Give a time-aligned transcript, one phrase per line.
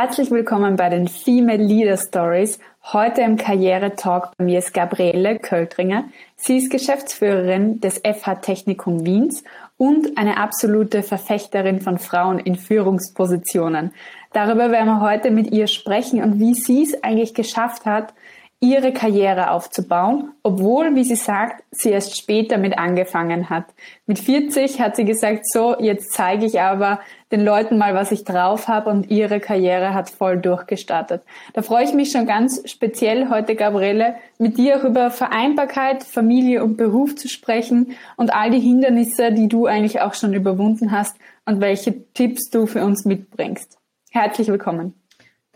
[0.00, 2.60] Herzlich willkommen bei den Female Leader Stories.
[2.92, 6.04] Heute im Karriere-Talk bei mir ist Gabriele Költringer.
[6.36, 9.42] Sie ist Geschäftsführerin des FH Technikum Wiens
[9.76, 13.92] und eine absolute Verfechterin von Frauen in Führungspositionen.
[14.32, 18.14] Darüber werden wir heute mit ihr sprechen und wie sie es eigentlich geschafft hat,
[18.60, 23.66] ihre Karriere aufzubauen, obwohl, wie sie sagt, sie erst später mit angefangen hat.
[24.06, 26.98] Mit 40 hat sie gesagt, so, jetzt zeige ich aber
[27.30, 31.22] den Leuten mal, was ich drauf habe und ihre Karriere hat voll durchgestartet.
[31.52, 36.76] Da freue ich mich schon ganz speziell heute, Gabriele, mit dir über Vereinbarkeit, Familie und
[36.76, 41.60] Beruf zu sprechen und all die Hindernisse, die du eigentlich auch schon überwunden hast und
[41.60, 43.78] welche Tipps du für uns mitbringst.
[44.10, 44.94] Herzlich willkommen.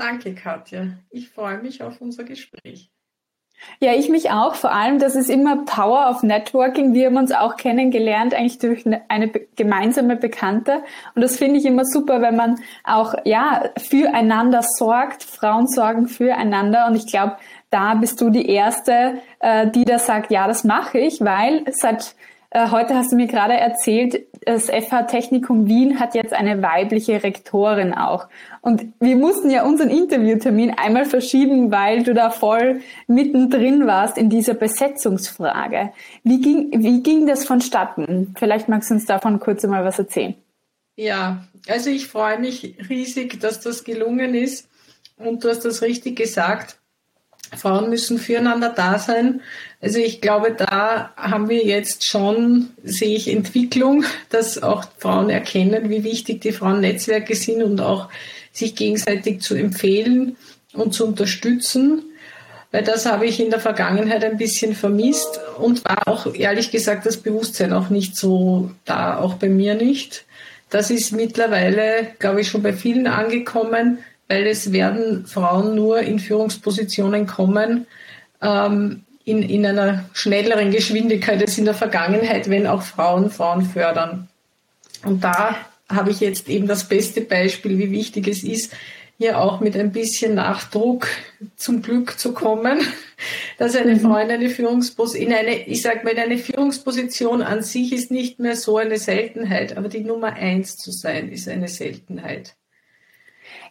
[0.02, 0.88] Danke, Katja.
[1.10, 2.90] Ich freue mich auf unser Gespräch.
[3.78, 4.56] Ja, ich mich auch.
[4.56, 6.92] Vor allem, das ist immer Power of Networking.
[6.92, 10.82] Wir haben uns auch kennengelernt, eigentlich durch ne, eine gemeinsame Bekannte.
[11.14, 15.22] Und das finde ich immer super, wenn man auch, ja, füreinander sorgt.
[15.22, 16.88] Frauen sorgen füreinander.
[16.88, 17.36] Und ich glaube,
[17.70, 22.16] da bist du die Erste, äh, die da sagt, ja, das mache ich, weil seit
[22.54, 27.22] äh, heute hast du mir gerade erzählt, das FH Technikum Wien hat jetzt eine weibliche
[27.22, 28.28] Rektorin auch.
[28.60, 34.28] Und wir mussten ja unseren Interviewtermin einmal verschieben, weil du da voll mittendrin warst in
[34.28, 35.92] dieser Besetzungsfrage.
[36.24, 38.34] Wie ging, wie ging das vonstatten?
[38.38, 40.34] Vielleicht magst du uns davon kurz einmal was erzählen.
[40.96, 44.68] Ja, also ich freue mich riesig, dass das gelungen ist.
[45.16, 46.78] Und du hast das richtig gesagt.
[47.56, 49.40] Frauen müssen füreinander da sein.
[49.80, 55.90] Also ich glaube, da haben wir jetzt schon, sehe ich Entwicklung, dass auch Frauen erkennen,
[55.90, 58.08] wie wichtig die Frauennetzwerke sind und auch
[58.52, 60.36] sich gegenseitig zu empfehlen
[60.72, 62.04] und zu unterstützen.
[62.70, 67.04] Weil das habe ich in der Vergangenheit ein bisschen vermisst und war auch ehrlich gesagt
[67.04, 70.24] das Bewusstsein auch nicht so da, auch bei mir nicht.
[70.70, 73.98] Das ist mittlerweile, glaube ich, schon bei vielen angekommen
[74.32, 77.86] weil es werden Frauen nur in Führungspositionen kommen,
[78.40, 84.28] ähm, in, in einer schnelleren Geschwindigkeit als in der Vergangenheit, wenn auch Frauen Frauen fördern.
[85.04, 85.56] Und da
[85.90, 88.72] habe ich jetzt eben das beste Beispiel, wie wichtig es ist,
[89.18, 91.08] hier auch mit ein bisschen Nachdruck
[91.56, 92.80] zum Glück zu kommen,
[93.58, 94.00] dass eine mhm.
[94.00, 98.10] Frau in eine Führungsposition, in eine, ich sage mal, in eine Führungsposition an sich ist
[98.10, 102.54] nicht mehr so eine Seltenheit, aber die Nummer eins zu sein, ist eine Seltenheit.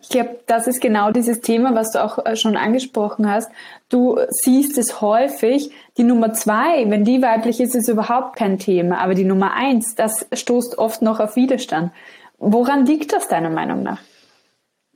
[0.02, 3.52] Ich glaube, das ist genau dieses Thema, was du auch äh, schon angesprochen hast.
[3.90, 5.72] Du siehst es häufig.
[5.98, 9.00] Die Nummer zwei, wenn die weiblich ist, ist überhaupt kein Thema.
[9.00, 11.92] Aber die Nummer eins, das stoßt oft noch auf Widerstand.
[12.38, 14.00] Woran liegt das deiner Meinung nach?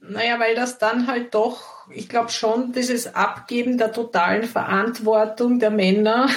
[0.07, 5.72] Naja, weil das dann halt doch, ich glaube schon, dieses Abgeben der totalen Verantwortung der
[5.72, 6.27] Männer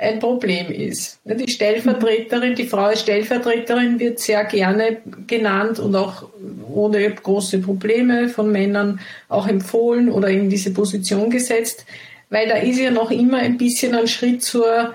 [0.00, 1.20] ein Problem ist.
[1.24, 6.28] Die Stellvertreterin, die Frau als Stellvertreterin wird sehr gerne genannt und auch
[6.72, 11.84] ohne große Probleme von Männern auch empfohlen oder in diese Position gesetzt,
[12.30, 14.94] weil da ist ja noch immer ein bisschen ein Schritt zur,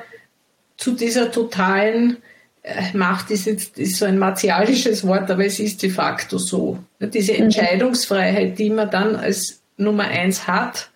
[0.77, 2.17] zu dieser totalen
[2.63, 6.79] äh, Macht ist jetzt ist so ein martialisches Wort, aber es ist de facto so.
[6.99, 7.43] Diese mhm.
[7.43, 10.89] Entscheidungsfreiheit, die man dann als Nummer eins hat,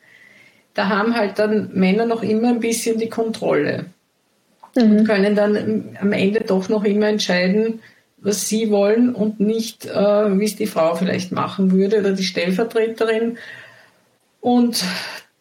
[0.73, 3.85] da haben halt dann Männer noch immer ein bisschen die Kontrolle
[4.75, 4.97] mhm.
[4.97, 7.79] und können dann am Ende doch noch immer entscheiden,
[8.17, 12.23] was sie wollen und nicht, äh, wie es die Frau vielleicht machen würde oder die
[12.23, 13.37] Stellvertreterin.
[14.41, 14.83] Und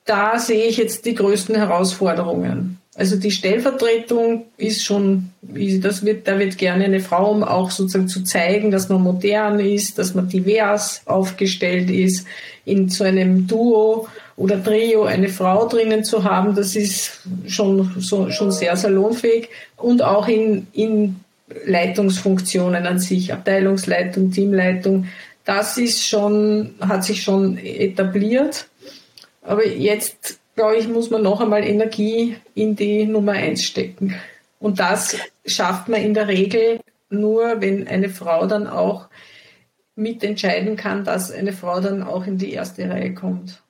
[0.05, 2.79] da sehe ich jetzt die größten Herausforderungen.
[2.95, 8.09] Also die Stellvertretung ist schon, das wird, da wird gerne eine Frau, um auch sozusagen
[8.09, 12.27] zu zeigen, dass man modern ist, dass man divers aufgestellt ist,
[12.65, 18.31] in so einem Duo oder Trio eine Frau drinnen zu haben, das ist schon, so,
[18.31, 21.17] schon sehr salonfähig und auch in, in
[21.67, 25.07] Leitungsfunktionen an sich, Abteilungsleitung, Teamleitung,
[25.45, 28.69] das ist schon, hat sich schon etabliert.
[29.43, 34.15] Aber jetzt glaube ich, muss man noch einmal Energie in die Nummer eins stecken.
[34.61, 36.81] Und das schafft man in der Regel
[37.11, 39.09] nur, wenn eine Frau dann auch
[39.97, 43.63] mitentscheiden kann, dass eine Frau dann auch in die erste Reihe kommt.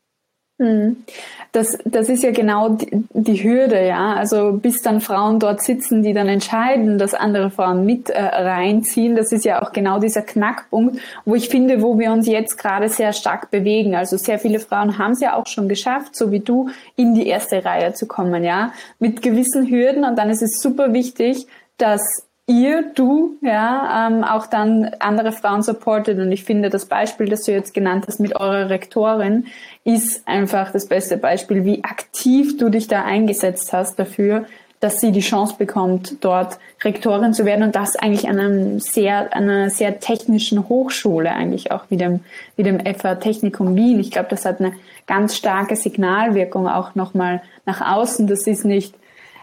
[0.58, 1.05] Mhm.
[1.52, 4.14] Das, das ist ja genau die, Hürde, ja.
[4.14, 9.14] Also bis dann Frauen dort sitzen, die dann entscheiden, dass andere Frauen mit äh, reinziehen,
[9.14, 12.88] das ist ja auch genau dieser Knackpunkt, wo ich finde, wo wir uns jetzt gerade
[12.88, 13.94] sehr stark bewegen.
[13.94, 17.28] Also sehr viele Frauen haben es ja auch schon geschafft, so wie du, in die
[17.28, 18.72] erste Reihe zu kommen, ja.
[18.99, 21.46] Mit gewissen Hürden und dann ist es super wichtig,
[21.78, 26.19] dass ihr, du, ja, ähm, auch dann andere Frauen supportet.
[26.19, 29.47] Und ich finde, das Beispiel, das du jetzt genannt hast mit eurer Rektorin,
[29.85, 34.47] ist einfach das beste Beispiel, wie aktiv du dich da eingesetzt hast dafür,
[34.81, 39.35] dass sie die Chance bekommt, dort Rektorin zu werden und das eigentlich an einem sehr,
[39.35, 42.21] einer sehr technischen Hochschule eigentlich auch wie dem,
[42.56, 43.99] wie dem FA Technikum Wien.
[43.99, 44.73] Ich glaube, das hat eine
[45.06, 48.29] ganz starke Signalwirkung auch nochmal nach außen.
[48.29, 48.94] Das ist nicht,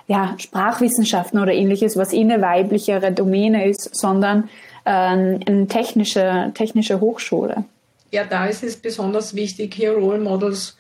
[0.07, 4.50] ja, Sprachwissenschaften oder ähnliches, was eine weiblichere Domäne ist, sondern
[4.86, 7.66] äh, eine technische, technische Hochschule.
[8.12, 10.78] Ja, da ist es besonders wichtig, hier Role Models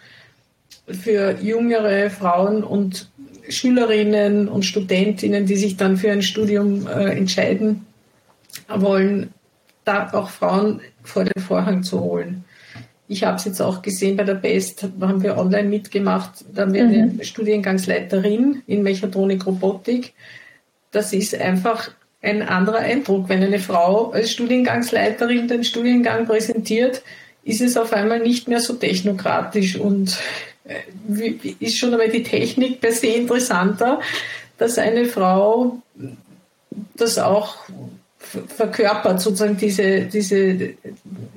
[0.87, 3.09] für jüngere Frauen und
[3.49, 7.85] Schülerinnen und Studentinnen, die sich dann für ein Studium äh, entscheiden
[8.67, 9.33] wollen,
[9.83, 12.43] da auch Frauen vor den Vorhang zu holen.
[13.07, 16.73] Ich habe es jetzt auch gesehen bei der BEST, haben wir online mitgemacht, da haben
[16.73, 17.11] wir mhm.
[17.13, 20.13] eine Studiengangsleiterin in Mechatronik Robotik.
[20.91, 21.91] Das ist einfach
[22.21, 23.29] ein anderer Eindruck.
[23.29, 27.03] Wenn eine Frau als Studiengangsleiterin den Studiengang präsentiert,
[27.43, 30.17] ist es auf einmal nicht mehr so technokratisch und
[31.59, 33.99] ist schon einmal die Technik per se interessanter,
[34.57, 35.79] dass eine Frau
[36.95, 37.57] das auch
[38.17, 40.73] verkörpert, sozusagen diese, diese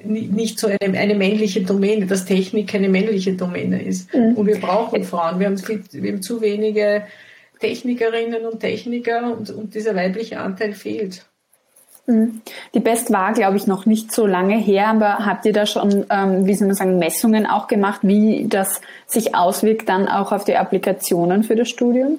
[0.08, 4.12] nicht so eine, eine männliche Domäne, dass Technik eine männliche Domäne ist.
[4.14, 4.34] Mhm.
[4.34, 5.38] Und wir brauchen Frauen.
[5.38, 7.04] Wir haben, viel, wir haben zu wenige
[7.60, 11.24] Technikerinnen und Techniker und, und dieser weibliche Anteil fehlt.
[12.06, 12.40] Mhm.
[12.74, 16.06] Die Best war, glaube ich, noch nicht so lange her, aber habt ihr da schon,
[16.10, 20.44] ähm, wie soll man sagen, Messungen auch gemacht, wie das sich auswirkt dann auch auf
[20.44, 22.18] die Applikationen für das Studium?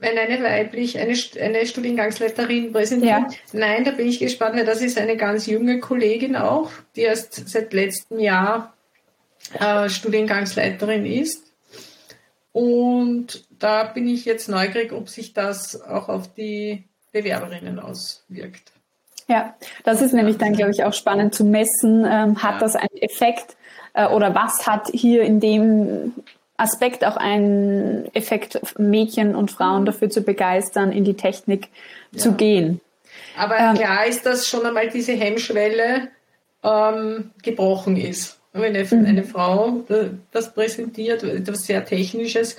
[0.00, 3.28] Wenn eine weiblich, eine, eine Studiengangsleiterin präsentiert, ja.
[3.52, 7.48] nein, da bin ich gespannt, weil das ist eine ganz junge Kollegin auch, die erst
[7.48, 8.74] seit letztem Jahr
[9.58, 11.52] äh, Studiengangsleiterin ist.
[12.52, 18.72] Und da bin ich jetzt neugierig, ob sich das auch auf die Bewerberinnen auswirkt.
[19.28, 19.54] Ja,
[19.84, 22.06] das ist nämlich dann, glaube ich, auch spannend zu messen.
[22.08, 22.58] Ähm, hat ja.
[22.60, 23.56] das einen Effekt
[23.94, 26.14] äh, oder was hat hier in dem
[26.58, 31.68] Aspekt auch einen Effekt, Mädchen und Frauen dafür zu begeistern, in die Technik
[32.12, 32.18] ja.
[32.18, 32.80] zu gehen?
[33.36, 36.08] Aber ähm, klar ist, dass schon einmal diese Hemmschwelle
[36.62, 38.38] ähm, gebrochen ist.
[38.52, 39.06] Wenn eine, mhm.
[39.06, 42.56] eine Frau äh, das präsentiert, etwas sehr Technisches,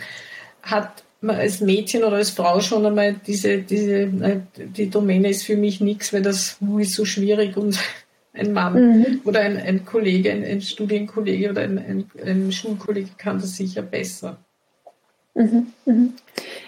[0.64, 4.10] hat man als Mädchen oder als Frau schon einmal diese, diese,
[4.56, 7.78] die Domäne ist für mich nichts, weil das ist so schwierig und
[8.34, 9.22] ein Mann mhm.
[9.26, 13.82] oder ein, ein Kollege, ein, ein Studienkollege oder ein, ein, ein, Schulkollege kann das sicher
[13.82, 14.38] besser.
[15.34, 15.68] Mhm.
[15.86, 16.14] Mhm.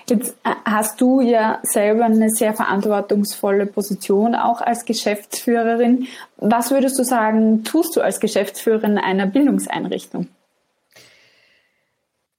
[0.10, 6.08] Jetzt äh, hast du ja selber eine sehr verantwortungsvolle Position auch als Geschäftsführerin.
[6.38, 10.28] Was würdest du sagen, tust du als Geschäftsführerin einer Bildungseinrichtung?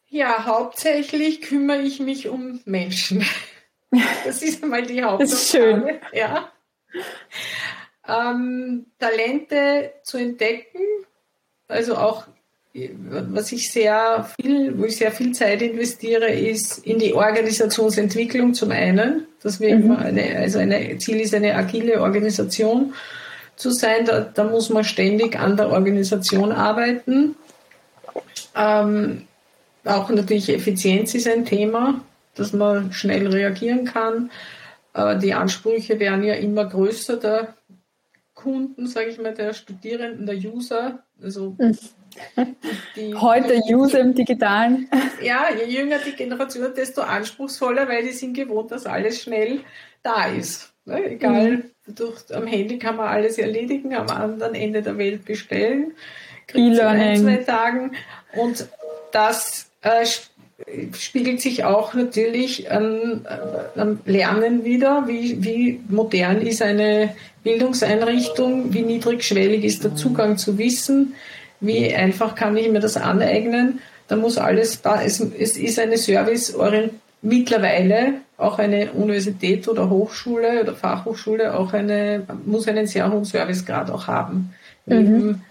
[0.08, 3.24] Ja, hauptsächlich kümmere ich mich um Menschen.
[4.24, 5.24] Das ist einmal die Hauptaufgabe.
[5.24, 5.84] Das ist schön.
[6.14, 6.50] Ja.
[8.08, 10.80] Ähm, Talente zu entdecken,
[11.68, 12.26] also auch
[12.74, 18.70] was ich sehr viel, wo ich sehr viel Zeit investiere, ist in die Organisationsentwicklung zum
[18.70, 19.82] einen, dass wir mhm.
[19.82, 22.94] immer eine, also ein Ziel ist eine agile Organisation
[23.56, 24.06] zu sein.
[24.06, 27.36] Da, da muss man ständig an der Organisation arbeiten.
[28.56, 29.26] Ähm,
[29.84, 32.00] auch natürlich Effizienz ist ein Thema,
[32.36, 34.30] dass man schnell reagieren kann.
[34.94, 37.54] Aber die Ansprüche werden ja immer größer der
[38.42, 41.02] Kunden, sage ich mal, der Studierenden, der User.
[41.22, 41.56] Also
[42.96, 44.88] die, Heute die, User im Digitalen.
[45.22, 49.60] Ja, je jünger die Generation, desto anspruchsvoller, weil die sind gewohnt, dass alles schnell
[50.02, 50.72] da ist.
[50.84, 51.12] Ne?
[51.12, 51.94] Egal, mhm.
[51.94, 55.92] durch, am Handy kann man alles erledigen, am anderen Ende der Welt bestellen.
[56.52, 57.22] E-Learning.
[57.22, 57.92] zwei Tagen.
[58.34, 58.66] Und
[59.12, 60.04] das äh,
[60.98, 63.26] spiegelt sich auch natürlich an,
[63.76, 65.04] am Lernen wieder.
[65.06, 67.14] Wie, wie modern ist eine
[67.44, 68.72] Bildungseinrichtung?
[68.72, 71.14] Wie niedrigschwellig ist der Zugang zu Wissen?
[71.60, 73.80] Wie einfach kann ich mir das aneignen?
[74.08, 75.02] Da muss alles da.
[75.02, 76.56] Es, es ist eine service
[77.22, 83.90] mittlerweile auch eine Universität oder Hochschule oder Fachhochschule auch eine, muss einen sehr hohen Servicegrad
[83.90, 84.52] auch haben.
[84.86, 84.96] Mhm.
[84.96, 85.42] Neben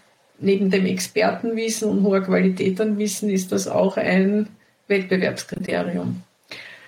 [0.41, 4.47] neben dem Expertenwissen und hoher Qualität an Wissen ist das auch ein
[4.91, 6.21] Wettbewerbskriterium.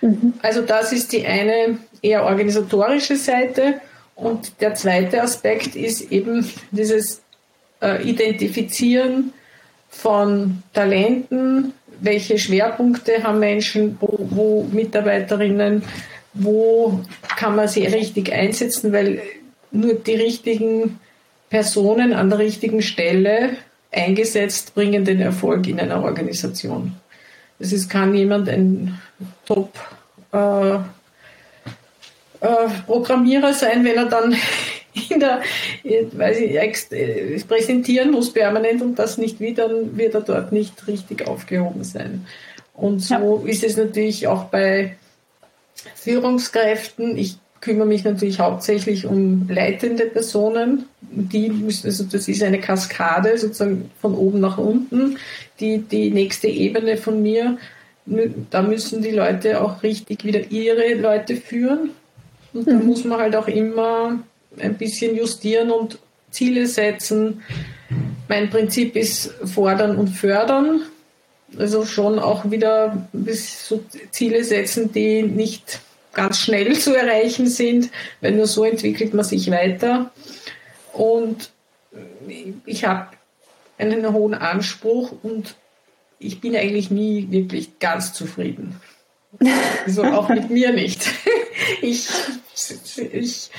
[0.01, 0.33] Mhm.
[0.43, 3.81] Also das ist die eine eher organisatorische Seite
[4.15, 7.24] und der zweite Aspekt ist eben dieses
[7.81, 9.33] äh, Identifizieren
[9.89, 15.83] von Talenten, welche Schwerpunkte haben Menschen, wo, wo Mitarbeiterinnen,
[16.33, 17.00] wo
[17.38, 19.22] kann man sie richtig einsetzen, weil
[19.72, 21.00] nur die richtigen
[21.50, 23.57] Personen an der richtigen Stelle
[23.91, 26.95] eingesetzt bringen den Erfolg in einer Organisation.
[27.60, 29.00] Es ist, kann jemand ein
[29.45, 29.74] Top
[30.31, 30.79] äh, äh,
[32.86, 34.36] Programmierer sein, wenn er dann
[35.10, 35.41] in der,
[35.83, 40.88] weiß ich, äh, präsentieren muss permanent und das nicht wie, dann wird er dort nicht
[40.88, 42.25] richtig aufgehoben sein.
[42.74, 43.50] Und so ja.
[43.50, 44.98] ist es natürlich auch bei
[45.95, 47.17] Führungskräften.
[47.17, 50.84] Ich kümmere mich natürlich hauptsächlich um leitende Personen.
[51.01, 55.17] Die müssen, also das ist eine Kaskade sozusagen von oben nach unten.
[55.62, 57.58] Die, die nächste Ebene von mir,
[58.50, 61.91] da müssen die Leute auch richtig wieder ihre Leute führen.
[62.53, 62.86] Und da mhm.
[62.86, 64.20] muss man halt auch immer
[64.60, 66.00] ein bisschen justieren und
[66.32, 67.43] Ziele setzen.
[68.27, 70.82] Mein Prinzip ist fordern und fördern.
[71.58, 75.79] Also schon auch wieder so Ziele setzen, die nicht
[76.13, 77.89] ganz schnell zu erreichen sind,
[78.22, 80.12] weil nur so entwickelt man sich weiter.
[80.93, 81.51] Und
[82.65, 83.10] ich habe
[83.77, 85.55] einen hohen Anspruch und
[86.20, 88.79] ich bin eigentlich nie wirklich ganz zufrieden.
[89.86, 91.05] Also auch mit mir nicht.
[91.82, 92.10] Ich,
[92.98, 93.50] ich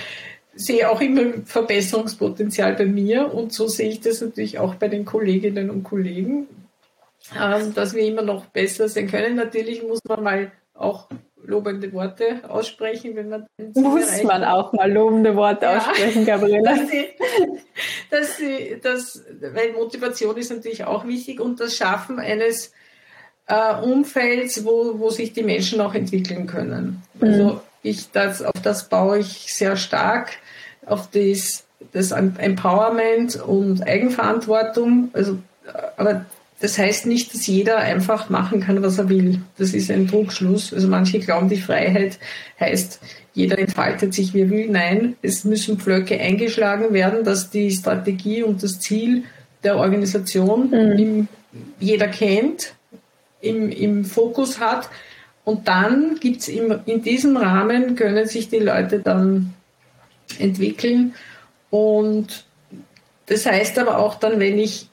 [0.55, 5.05] sehe auch immer Verbesserungspotenzial bei mir und so sehe ich das natürlich auch bei den
[5.05, 6.47] Kolleginnen und Kollegen,
[7.39, 9.37] ähm, dass wir immer noch besser sein können.
[9.37, 11.09] Natürlich muss man mal auch
[11.47, 15.79] lobende Worte aussprechen, wenn man muss man auch mal lobende Worte ja.
[15.79, 16.75] aussprechen, Gabriela.
[16.75, 17.07] dass sie,
[18.11, 19.25] dass sie, dass,
[19.55, 22.73] weil Motivation ist natürlich auch wichtig und das Schaffen eines
[23.47, 27.03] äh, Umfelds, wo, wo sich die Menschen auch entwickeln können.
[27.15, 27.29] Mhm.
[27.29, 30.33] Also ich das, auf das baue ich sehr stark,
[30.87, 35.11] auf das, das Empowerment und Eigenverantwortung.
[35.13, 35.39] Also,
[35.97, 36.25] aber
[36.65, 39.43] das heißt nicht, dass jeder einfach machen kann, was er will.
[39.59, 40.73] Das ist ein Druckschluss.
[40.73, 42.19] Also manche glauben, die Freiheit
[42.59, 43.01] heißt,
[43.35, 44.71] jeder entfaltet sich, wie er will.
[44.71, 49.25] Nein, es müssen Pflöcke eingeschlagen werden, dass die Strategie und das Ziel
[49.63, 50.99] der Organisation mhm.
[50.99, 51.29] im,
[51.81, 52.73] jeder kennt,
[53.43, 54.89] im, im Fokus hat.
[55.45, 59.53] Und dann gibt es in diesem Rahmen, können sich die Leute dann
[60.39, 61.13] entwickeln.
[61.69, 62.47] Und
[63.27, 64.89] das heißt aber auch dann, wenn ich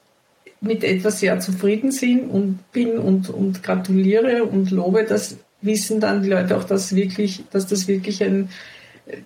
[0.62, 6.22] mit etwas sehr zufrieden sind und bin und, und gratuliere und lobe, das wissen dann
[6.22, 8.48] die Leute auch, dass wirklich, dass das wirklich ein,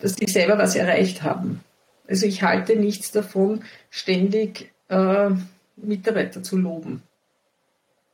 [0.00, 1.60] dass die selber was erreicht haben.
[2.08, 5.30] Also ich halte nichts davon, ständig äh,
[5.76, 7.02] Mitarbeiter zu loben.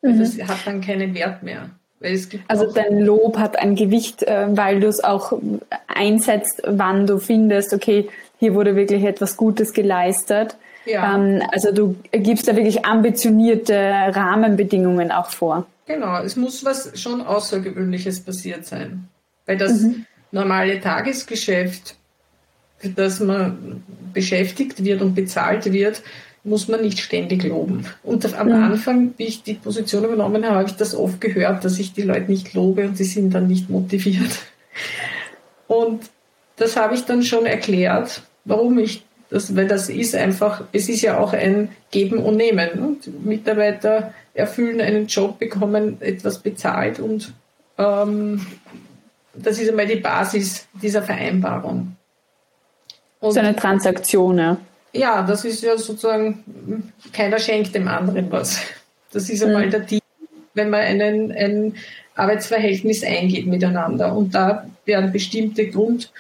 [0.02, 0.18] Mhm.
[0.18, 1.70] Das hat dann keinen Wert mehr.
[2.48, 5.38] also dein Lob hat ein Gewicht, äh, weil du es auch
[5.86, 8.08] einsetzt, wann du findest, okay,
[8.40, 10.56] hier wurde wirklich etwas Gutes geleistet.
[10.84, 11.14] Ja.
[11.14, 15.66] Ähm, also du gibst da wirklich ambitionierte Rahmenbedingungen auch vor.
[15.86, 19.08] Genau, es muss was schon Außergewöhnliches passiert sein.
[19.46, 20.06] Weil das mhm.
[20.30, 21.96] normale Tagesgeschäft,
[22.78, 26.02] für das man beschäftigt wird und bezahlt wird,
[26.44, 27.86] muss man nicht ständig loben.
[28.02, 28.54] Und am mhm.
[28.54, 32.02] Anfang, wie ich die Position übernommen habe, habe ich das oft gehört, dass ich die
[32.02, 34.38] Leute nicht lobe und sie sind dann nicht motiviert.
[35.68, 36.02] Und
[36.56, 41.00] das habe ich dann schon erklärt, warum ich das, weil das ist einfach, es ist
[41.00, 42.70] ja auch ein Geben und Nehmen.
[42.78, 47.32] Und Mitarbeiter erfüllen einen Job, bekommen etwas bezahlt und
[47.78, 48.46] ähm,
[49.34, 51.96] das ist einmal die Basis dieser Vereinbarung.
[53.20, 54.56] Und so eine Transaktion, ja.
[54.92, 58.60] Ja, das ist ja sozusagen, keiner schenkt dem anderen was.
[59.12, 59.70] Das ist einmal mhm.
[59.70, 60.00] der Deal,
[60.52, 61.74] wenn man einen, ein
[62.14, 64.14] Arbeitsverhältnis eingeht miteinander.
[64.14, 66.12] Und da werden bestimmte Grund,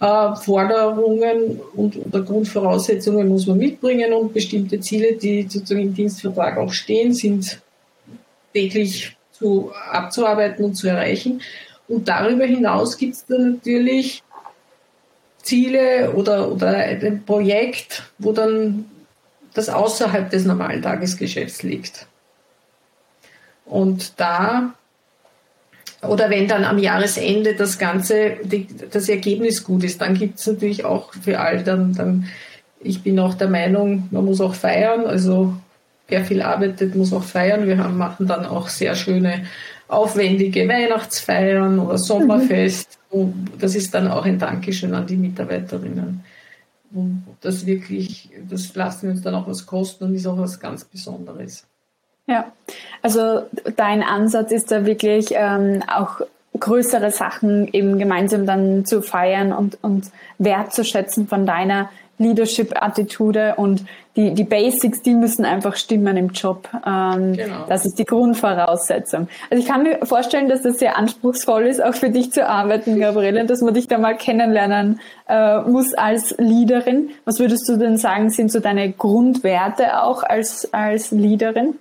[0.00, 6.56] äh, Forderungen und oder Grundvoraussetzungen muss man mitbringen und bestimmte Ziele, die sozusagen im Dienstvertrag
[6.56, 7.60] auch stehen, sind
[8.52, 11.42] täglich zu, abzuarbeiten und zu erreichen.
[11.86, 14.22] Und darüber hinaus gibt es dann natürlich
[15.42, 18.86] Ziele oder, oder ein Projekt, wo dann
[19.54, 22.06] das außerhalb des normalen Tagesgeschäfts liegt.
[23.64, 24.74] Und da
[26.02, 30.46] oder wenn dann am Jahresende das Ganze, die, das Ergebnis gut ist, dann gibt es
[30.46, 32.26] natürlich auch für all dann, dann,
[32.80, 35.06] ich bin auch der Meinung, man muss auch feiern.
[35.06, 35.54] Also
[36.08, 37.66] wer viel arbeitet, muss auch feiern.
[37.66, 39.44] Wir haben, machen dann auch sehr schöne,
[39.88, 42.98] aufwendige Weihnachtsfeiern oder Sommerfest.
[43.12, 43.44] Mhm.
[43.58, 46.24] Das ist dann auch ein Dankeschön an die Mitarbeiterinnen.
[46.92, 50.58] Und das wirklich, das lassen wir uns dann auch was kosten und ist auch was
[50.58, 51.66] ganz Besonderes.
[52.30, 52.44] Ja,
[53.02, 53.42] also
[53.74, 56.20] dein Ansatz ist da wirklich ähm, auch
[56.58, 60.06] größere Sachen eben gemeinsam dann zu feiern und, und
[60.38, 63.84] wertzuschätzen von deiner Leadership-Attitude und
[64.14, 66.68] die, die Basics, die müssen einfach stimmen im Job.
[66.86, 67.64] Ähm, genau.
[67.68, 69.26] Das ist die Grundvoraussetzung.
[69.50, 73.00] Also ich kann mir vorstellen, dass das sehr anspruchsvoll ist, auch für dich zu arbeiten,
[73.00, 77.10] Gabriele, dass man dich da mal kennenlernen äh, muss als Leaderin.
[77.24, 81.74] Was würdest du denn sagen, sind so deine Grundwerte auch als, als Leaderin?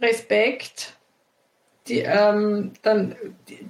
[0.00, 0.94] Respekt,
[1.88, 3.16] die, ähm, dann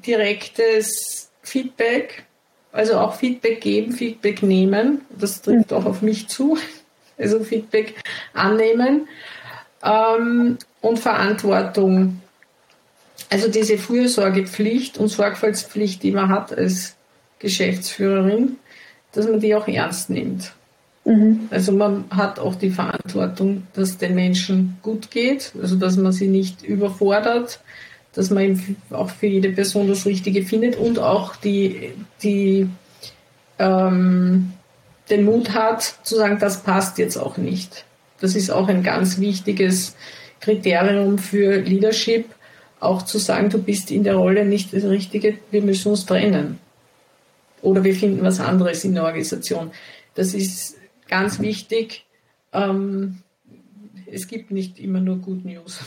[0.06, 2.24] direktes Feedback,
[2.72, 6.58] also auch Feedback geben, Feedback nehmen, das trifft auch auf mich zu,
[7.18, 7.94] also Feedback
[8.34, 9.08] annehmen.
[9.82, 12.20] Ähm, und Verantwortung.
[13.30, 16.96] Also diese Fürsorgepflicht und Sorgfaltspflicht, die man hat als
[17.38, 18.56] Geschäftsführerin,
[19.12, 20.52] dass man die auch ernst nimmt.
[21.08, 21.48] Mhm.
[21.50, 26.28] Also man hat auch die Verantwortung, dass den Menschen gut geht, also dass man sie
[26.28, 27.60] nicht überfordert,
[28.12, 32.68] dass man auch für jede Person das Richtige findet und auch die, die
[33.58, 34.52] ähm,
[35.08, 37.86] den Mut hat zu sagen, das passt jetzt auch nicht.
[38.20, 39.96] Das ist auch ein ganz wichtiges
[40.40, 42.26] Kriterium für Leadership,
[42.80, 46.58] auch zu sagen, du bist in der Rolle nicht das Richtige, wir müssen uns trennen.
[47.62, 49.70] Oder wir finden was anderes in der Organisation.
[50.14, 50.77] Das ist
[51.08, 52.04] ganz wichtig.
[52.52, 53.18] Ähm,
[54.10, 55.80] es gibt nicht immer nur Good News.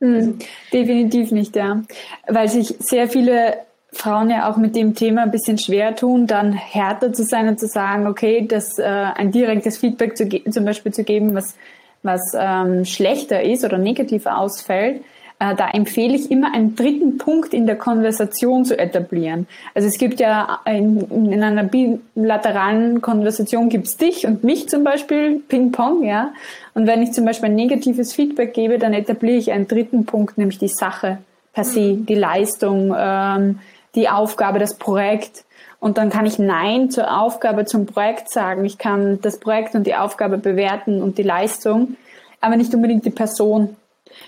[0.00, 0.38] Mhm,
[0.72, 1.82] definitiv nicht, ja.
[2.28, 3.58] Weil sich sehr viele
[3.92, 7.58] Frauen ja auch mit dem Thema ein bisschen schwer tun, dann härter zu sein und
[7.58, 11.56] zu sagen, okay, das äh, ein direktes Feedback zu zum Beispiel zu geben, was
[12.02, 15.02] was ähm, schlechter ist oder negativer ausfällt,
[15.38, 19.46] da empfehle ich immer einen dritten Punkt in der Konversation zu etablieren.
[19.74, 21.00] Also es gibt ja in,
[21.32, 26.32] in einer bilateralen Konversation gibt's dich und mich zum Beispiel, Ping-Pong, ja.
[26.72, 30.38] Und wenn ich zum Beispiel ein negatives Feedback gebe, dann etabliere ich einen dritten Punkt,
[30.38, 31.18] nämlich die Sache
[31.52, 33.60] per se, die Leistung, ähm,
[33.94, 35.44] die Aufgabe, das Projekt.
[35.80, 38.64] Und dann kann ich Nein zur Aufgabe, zum Projekt sagen.
[38.64, 41.96] Ich kann das Projekt und die Aufgabe bewerten und die Leistung,
[42.40, 43.76] aber nicht unbedingt die Person.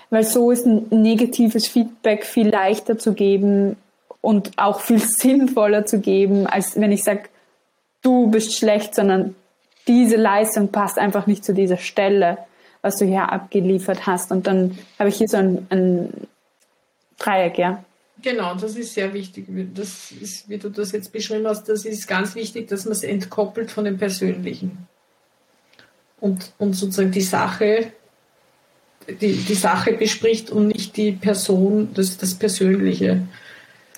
[0.09, 3.75] Weil so ist ein negatives Feedback viel leichter zu geben
[4.21, 7.23] und auch viel sinnvoller zu geben, als wenn ich sage,
[8.01, 9.35] du bist schlecht, sondern
[9.87, 12.37] diese Leistung passt einfach nicht zu dieser Stelle,
[12.81, 14.31] was du hier abgeliefert hast.
[14.31, 16.27] Und dann habe ich hier so ein, ein
[17.17, 17.83] Dreieck, ja.
[18.21, 19.47] Genau, das ist sehr wichtig.
[19.73, 23.03] Das ist, wie du das jetzt beschrieben hast, das ist ganz wichtig, dass man es
[23.03, 24.87] entkoppelt von dem Persönlichen.
[26.19, 27.93] Und, und sozusagen die Sache
[29.21, 33.21] die, die Sache bespricht und nicht die Person, das, das Persönliche.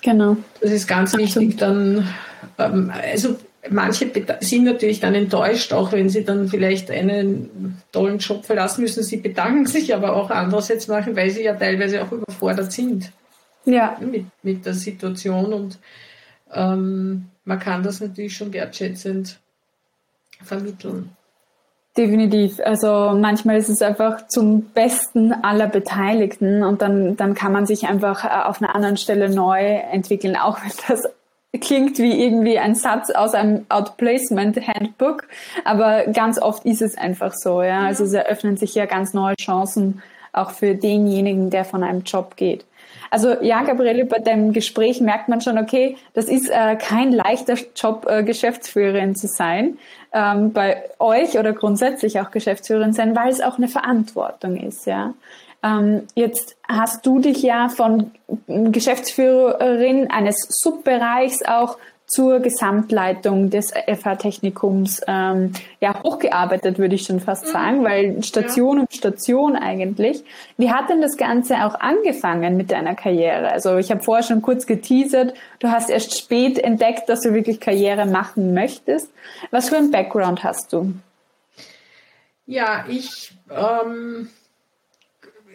[0.01, 0.37] Genau.
[0.61, 1.57] Das ist ganz wichtig.
[1.57, 2.07] Dann,
[2.57, 3.35] ähm, also
[3.69, 9.03] manche sind natürlich dann enttäuscht, auch wenn sie dann vielleicht einen tollen Job verlassen müssen.
[9.03, 13.11] Sie bedanken sich aber auch andererseits machen, weil sie ja teilweise auch überfordert sind.
[13.65, 13.97] Ja.
[13.99, 15.77] Mit, mit der Situation und
[16.51, 19.39] ähm, man kann das natürlich schon wertschätzend
[20.43, 21.15] vermitteln.
[21.97, 22.61] Definitiv.
[22.63, 27.85] Also manchmal ist es einfach zum Besten aller Beteiligten und dann, dann kann man sich
[27.87, 31.03] einfach äh, auf einer anderen Stelle neu entwickeln, auch wenn das
[31.59, 35.27] klingt wie irgendwie ein Satz aus einem Outplacement Handbook,
[35.65, 37.81] aber ganz oft ist es einfach so, ja.
[37.81, 40.01] Also es eröffnen sich ja ganz neue Chancen
[40.31, 42.63] auch für denjenigen, der von einem Job geht.
[43.09, 47.57] Also ja, Gabriele, bei deinem Gespräch merkt man schon, okay, das ist äh, kein leichter
[47.75, 49.77] Job, äh, Geschäftsführerin zu sein
[50.13, 55.13] ähm, bei euch oder grundsätzlich auch Geschäftsführerin sein, weil es auch eine Verantwortung ist, ja.
[55.63, 58.11] Ähm, jetzt hast du dich ja von
[58.47, 61.77] Geschäftsführerin eines Subbereichs auch
[62.11, 67.51] zur Gesamtleitung des FH-Technikums ähm, ja, hochgearbeitet, würde ich schon fast mhm.
[67.51, 68.83] sagen, weil Station ja.
[68.83, 70.21] um Station eigentlich.
[70.57, 73.49] Wie hat denn das Ganze auch angefangen mit deiner Karriere?
[73.49, 77.61] Also ich habe vorher schon kurz geteasert, du hast erst spät entdeckt, dass du wirklich
[77.61, 79.09] Karriere machen möchtest.
[79.51, 80.93] Was für einen Background hast du?
[82.45, 84.27] Ja, ich ähm,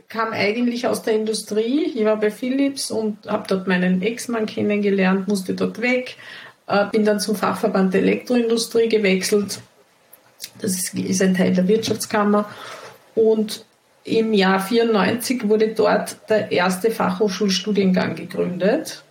[0.08, 1.92] kam eigentlich aus der Industrie.
[1.94, 6.16] Ich war bei Philips und habe dort meinen Ex-Mann kennengelernt, musste dort weg,
[6.90, 9.60] bin dann zum Fachverband der Elektroindustrie gewechselt.
[10.60, 12.48] Das ist, ist ein Teil der Wirtschaftskammer.
[13.14, 13.64] Und
[14.04, 19.02] im Jahr 94 wurde dort der erste Fachhochschulstudiengang gegründet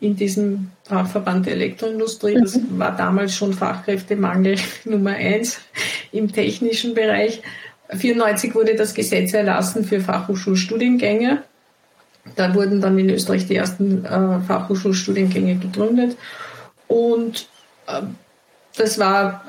[0.00, 2.34] in diesem Fachverband der Elektroindustrie.
[2.34, 2.78] Das mhm.
[2.78, 5.60] war damals schon Fachkräftemangel Nummer eins
[6.10, 7.40] im technischen Bereich.
[7.88, 11.42] 1994 wurde das Gesetz erlassen für Fachhochschulstudiengänge.
[12.36, 16.16] Da wurden dann in Österreich die ersten äh, Fachhochschulstudiengänge gegründet.
[16.92, 17.46] Und
[17.86, 18.02] äh,
[18.76, 19.44] das war,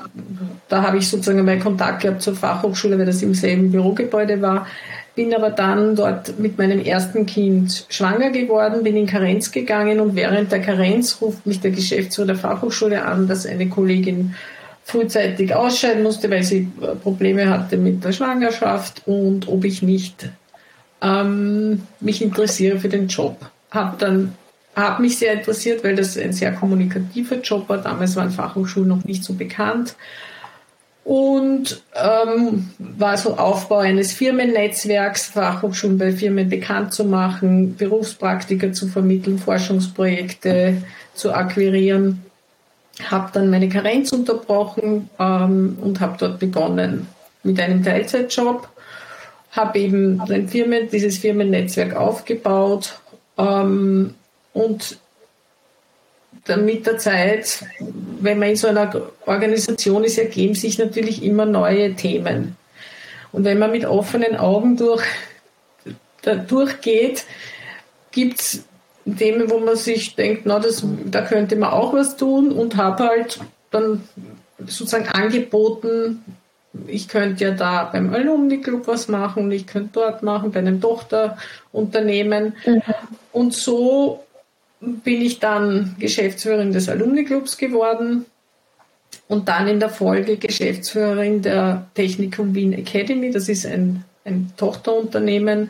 [0.69, 4.67] da habe ich sozusagen mal Kontakt gehabt zur Fachhochschule, weil das im selben Bürogebäude war.
[5.15, 10.15] Bin aber dann dort mit meinem ersten Kind schwanger geworden, bin in Karenz gegangen und
[10.15, 14.35] während der Karenz ruft mich der Geschäftsführer der Fachhochschule an, dass eine Kollegin
[14.85, 20.29] frühzeitig ausscheiden musste, weil sie äh, Probleme hatte mit der Schwangerschaft und ob ich nicht
[21.01, 23.37] ähm, mich interessiere für den Job.
[23.71, 24.33] Habe dann
[24.75, 27.77] hat mich sehr interessiert, weil das ein sehr kommunikativer Job war.
[27.77, 29.95] Damals waren Fachhochschulen noch nicht so bekannt.
[31.03, 38.87] Und ähm, war so Aufbau eines Firmennetzwerks, Fachhochschulen bei Firmen bekannt zu machen, Berufspraktiker zu
[38.87, 40.81] vermitteln, Forschungsprojekte
[41.13, 42.23] zu akquirieren.
[43.09, 47.07] Habe dann meine Karenz unterbrochen ähm, und habe dort begonnen
[47.43, 48.69] mit einem Teilzeitjob.
[49.51, 52.97] Habe eben ein Firmen, dieses Firmennetzwerk aufgebaut
[53.37, 54.15] Ähm,
[54.53, 54.97] und
[56.57, 57.63] mit der Zeit,
[58.19, 58.91] wenn man in so einer
[59.25, 62.57] Organisation ist, ergeben sich natürlich immer neue Themen.
[63.31, 65.03] Und wenn man mit offenen Augen durch,
[66.21, 67.25] da durchgeht,
[68.11, 68.63] gibt es
[69.17, 73.03] Themen, wo man sich denkt, na, das, da könnte man auch was tun und habe
[73.03, 73.39] halt
[73.71, 74.03] dann
[74.59, 76.23] sozusagen angeboten,
[76.87, 80.81] ich könnte ja da beim Alumni Club was machen, ich könnte dort machen, bei einem
[80.81, 82.55] Tochterunternehmen.
[82.65, 82.81] Mhm.
[83.31, 84.23] Und so
[85.03, 88.25] bin ich dann Geschäftsführerin des Alumni Clubs geworden
[89.27, 93.31] und dann in der Folge Geschäftsführerin der Technikum Wien Academy.
[93.31, 95.69] Das ist ein, ein Tochterunternehmen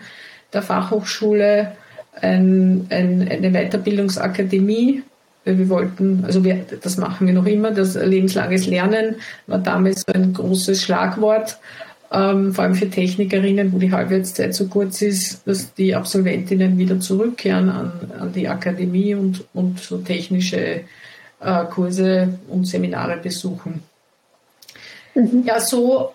[0.51, 1.75] der Fachhochschule,
[2.21, 5.03] ein, ein, eine Weiterbildungsakademie
[5.45, 9.15] wir wollten, also wir, das machen wir noch immer, das lebenslanges Lernen
[9.47, 11.57] war damals so ein großes Schlagwort,
[12.13, 16.99] ähm, vor allem für Technikerinnen, wo die Halbwertszeit so kurz ist, dass die Absolventinnen wieder
[16.99, 20.81] zurückkehren an, an die Akademie und, und so technische
[21.39, 23.81] äh, Kurse und Seminare besuchen.
[25.15, 25.43] Mhm.
[25.45, 26.13] Ja, so,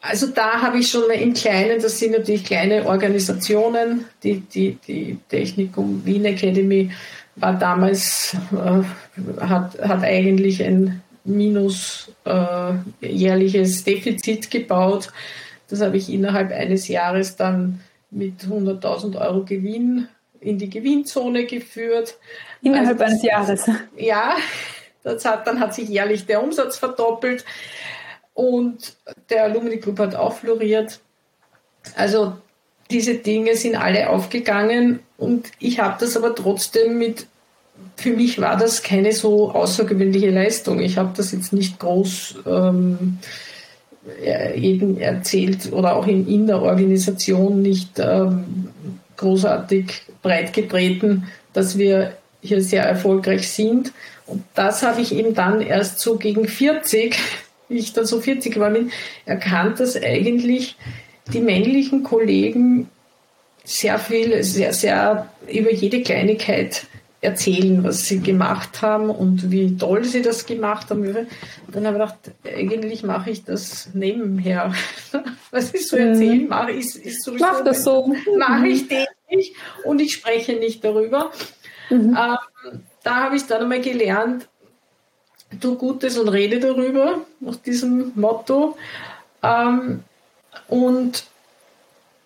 [0.00, 5.18] also da habe ich schon im Kleinen, das sind natürlich kleine Organisationen, die, die, die
[5.28, 6.90] Technikum Wien Academy
[7.36, 15.12] war damals, äh, hat, hat eigentlich ein minus äh, jährliches Defizit gebaut.
[15.68, 17.80] Das habe ich innerhalb eines Jahres dann
[18.10, 20.08] mit 100.000 Euro Gewinn
[20.40, 22.16] in die Gewinnzone geführt.
[22.62, 23.70] Innerhalb also, eines Jahres?
[23.96, 24.36] Ja,
[25.02, 27.44] das hat, dann hat sich jährlich der Umsatz verdoppelt
[28.34, 28.96] und
[29.30, 31.00] der Alumni Club hat auch floriert.
[31.96, 32.36] Also
[32.90, 37.26] diese Dinge sind alle aufgegangen und ich habe das aber trotzdem mit,
[37.96, 40.80] für mich war das keine so außergewöhnliche Leistung.
[40.80, 43.18] Ich habe das jetzt nicht groß ähm,
[44.56, 48.68] jedem erzählt oder auch in, in der Organisation nicht ähm,
[49.16, 53.92] großartig breit getreten, dass wir hier sehr erfolgreich sind.
[54.26, 57.16] Und das habe ich eben dann erst so gegen 40,
[57.68, 58.92] wie ich dann so 40 geworden bin,
[59.24, 60.76] erkannt, dass eigentlich
[61.32, 62.88] die männlichen Kollegen
[63.64, 66.86] sehr viel, sehr, sehr über jede Kleinigkeit
[67.22, 71.04] erzählen, was sie gemacht haben und wie toll sie das gemacht haben.
[71.68, 74.74] Dann habe ich gedacht, eigentlich mache ich das nebenher.
[75.52, 76.08] Was ich so mhm.
[76.08, 77.44] erzählen mache, ist, ist sowieso.
[77.44, 78.12] Mach das so.
[78.38, 78.86] Mache ich
[79.30, 79.54] nicht
[79.84, 81.30] und ich spreche nicht darüber.
[81.90, 82.18] Mhm.
[82.18, 84.48] Ähm, da habe ich dann einmal gelernt,
[85.60, 88.76] tu Gutes und rede darüber, nach diesem Motto.
[89.42, 90.02] Ähm,
[90.68, 91.24] und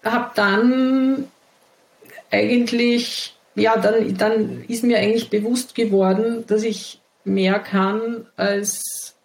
[0.02, 1.28] habe dann
[2.30, 9.16] eigentlich, ja, dann, dann ist mir eigentlich bewusst geworden, dass ich mehr kann, als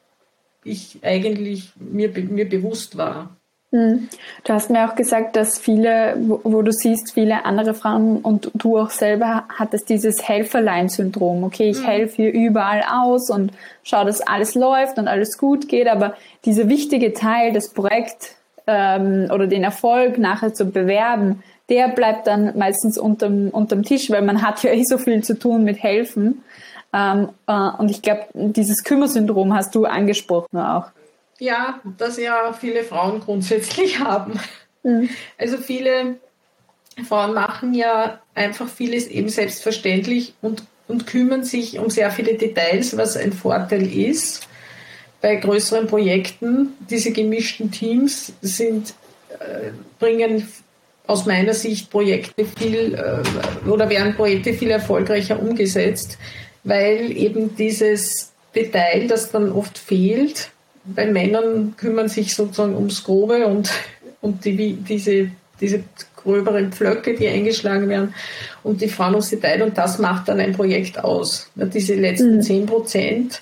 [0.64, 3.36] ich eigentlich mir, mir bewusst war.
[3.72, 4.10] Hm.
[4.44, 8.52] Du hast mir auch gesagt, dass viele, wo, wo, du siehst, viele andere Frauen und
[8.54, 11.46] du auch selber hattest dieses Helferlein-Syndrom.
[11.46, 11.86] Okay, ich mhm.
[11.86, 16.68] helfe hier überall aus und schaue, dass alles läuft und alles gut geht, aber dieser
[16.68, 18.36] wichtige Teil, das Projekt
[18.68, 24.22] ähm, oder den Erfolg nachher zu bewerben, der bleibt dann meistens unterm, unterm Tisch, weil
[24.22, 26.44] man hat ja eh so viel zu tun mit helfen.
[26.94, 30.88] Ähm, äh, und ich glaube, dieses Kümmersyndrom hast du angesprochen auch.
[31.40, 34.40] Ja, das ja viele Frauen grundsätzlich haben.
[34.84, 35.10] Mhm.
[35.38, 36.18] Also viele
[37.08, 42.98] Frauen machen ja einfach vieles eben selbstverständlich und, und kümmern sich um sehr viele Details,
[42.98, 44.46] was ein Vorteil ist
[45.22, 46.74] bei größeren Projekten.
[46.90, 48.94] Diese gemischten Teams sind,
[49.40, 50.52] äh, bringen
[51.12, 56.18] aus meiner Sicht Projekte viel äh, oder werden Projekte viel erfolgreicher umgesetzt,
[56.64, 60.52] weil eben dieses Detail, das dann oft fehlt,
[60.86, 63.70] bei Männern kümmern sich sozusagen ums Grobe und,
[64.22, 65.84] und die, diese, diese
[66.16, 68.14] gröberen Pflöcke, die eingeschlagen werden
[68.64, 71.52] und die Frauen ums Detail und das macht dann ein Projekt aus.
[71.56, 72.42] Diese letzten mhm.
[72.42, 73.42] 10 Prozent,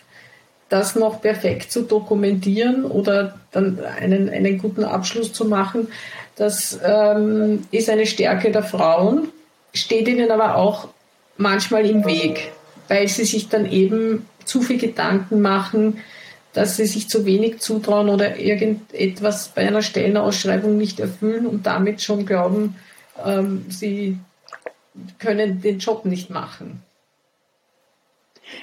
[0.70, 5.88] das noch perfekt zu dokumentieren oder dann einen, einen guten Abschluss zu machen,
[6.40, 9.28] das ähm, ist eine Stärke der Frauen,
[9.74, 10.88] steht ihnen aber auch
[11.36, 12.54] manchmal im Weg,
[12.88, 16.00] weil sie sich dann eben zu viel Gedanken machen,
[16.54, 22.02] dass sie sich zu wenig zutrauen oder irgendetwas bei einer Stellenausschreibung nicht erfüllen und damit
[22.02, 22.78] schon glauben,
[23.26, 24.18] ähm, sie
[25.20, 26.82] können den Job nicht machen.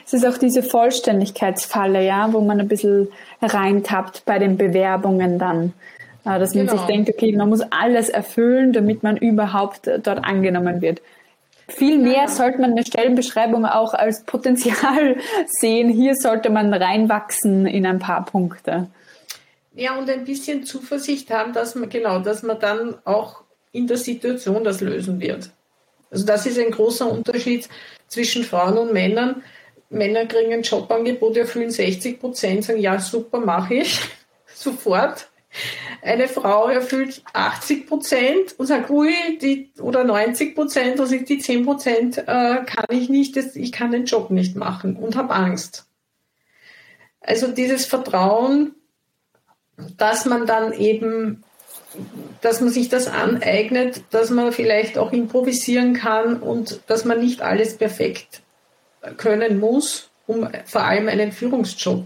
[0.06, 3.08] Es ist auch diese Vollständigkeitsfalle, ja, wo man ein bisschen
[3.42, 5.74] reintappt bei den Bewerbungen dann.
[6.26, 6.78] Äh, dass man genau.
[6.78, 11.00] sich denkt, okay, man muss alles erfüllen, damit man überhaupt äh, dort angenommen wird.
[11.68, 12.28] Viel mehr ja.
[12.28, 15.88] sollte man eine Stellenbeschreibung auch als Potenzial sehen.
[15.88, 18.88] Hier sollte man reinwachsen in ein paar Punkte.
[19.74, 23.98] Ja, und ein bisschen Zuversicht haben, dass man genau, dass man dann auch in der
[23.98, 25.50] Situation das lösen wird.
[26.10, 27.68] Also das ist ein großer Unterschied
[28.08, 29.42] zwischen Frauen und Männern.
[29.90, 34.00] Männer kriegen ein Jobangebot, erfüllen 60 Prozent, sagen, ja, super, mache ich
[34.54, 35.28] sofort.
[36.02, 41.64] Eine Frau erfüllt 80 Prozent und sagt, ui, die, oder 90 Prozent, also die 10
[41.64, 42.22] Prozent äh,
[42.64, 45.86] kann ich nicht, das, ich kann den Job nicht machen und habe Angst.
[47.20, 48.74] Also dieses Vertrauen,
[49.96, 51.42] dass man dann eben,
[52.40, 57.42] dass man sich das aneignet, dass man vielleicht auch improvisieren kann und dass man nicht
[57.42, 58.42] alles perfekt
[59.16, 62.04] können muss, um vor allem einen Führungsjob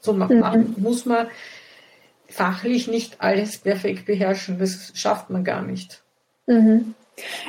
[0.00, 0.82] zu machen, mhm.
[0.82, 1.28] muss man
[2.28, 4.58] fachlich nicht alles perfekt beherrschen.
[4.58, 6.02] Das schafft man gar nicht.
[6.46, 6.94] Mhm.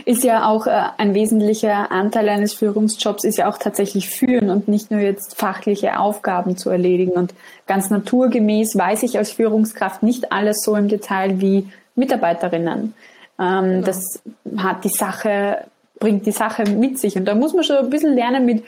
[0.06, 4.68] Ist ja auch äh, ein wesentlicher Anteil eines Führungsjobs, ist ja auch tatsächlich führen und
[4.68, 7.12] nicht nur jetzt fachliche Aufgaben zu erledigen.
[7.12, 7.36] Und
[7.68, 12.96] ganz naturgemäß weiß ich als Führungskraft nicht alles so im Detail wie Mitarbeiterinnen.
[13.39, 13.86] Ähm, genau.
[13.86, 14.22] Das
[14.58, 15.65] hat die Sache
[16.00, 17.18] bringt die Sache mit sich.
[17.18, 18.63] Und da muss man schon ein bisschen lernen, mit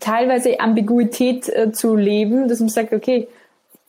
[0.00, 3.28] teilweise Ambiguität äh, zu leben, dass man sagt, okay,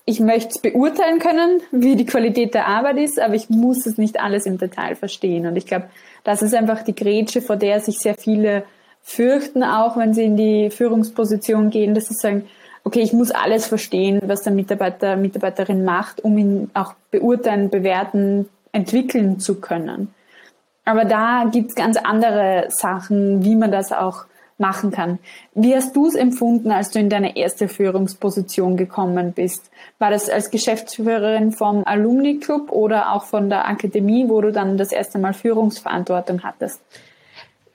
[0.10, 3.98] ich möchte es beurteilen können, wie die Qualität der Arbeit ist, aber ich muss es
[3.98, 5.46] nicht alles im Detail verstehen.
[5.46, 5.90] Und ich glaube,
[6.24, 8.64] das ist einfach die Grätsche, vor der sich sehr viele
[9.04, 12.48] fürchten, auch wenn sie in die Führungsposition gehen, dass sie sagen,
[12.86, 18.48] okay, ich muss alles verstehen, was der Mitarbeiter, Mitarbeiterin macht, um ihn auch beurteilen, bewerten,
[18.72, 20.14] entwickeln zu können.
[20.86, 24.24] Aber da gibt's ganz andere Sachen, wie man das auch
[24.58, 25.20] machen kann.
[25.54, 29.70] Wie hast du es empfunden, als du in deine erste Führungsposition gekommen bist?
[30.00, 34.78] War das als Geschäftsführerin vom Alumni Club oder auch von der Akademie, wo du dann
[34.78, 36.82] das erste Mal Führungsverantwortung hattest?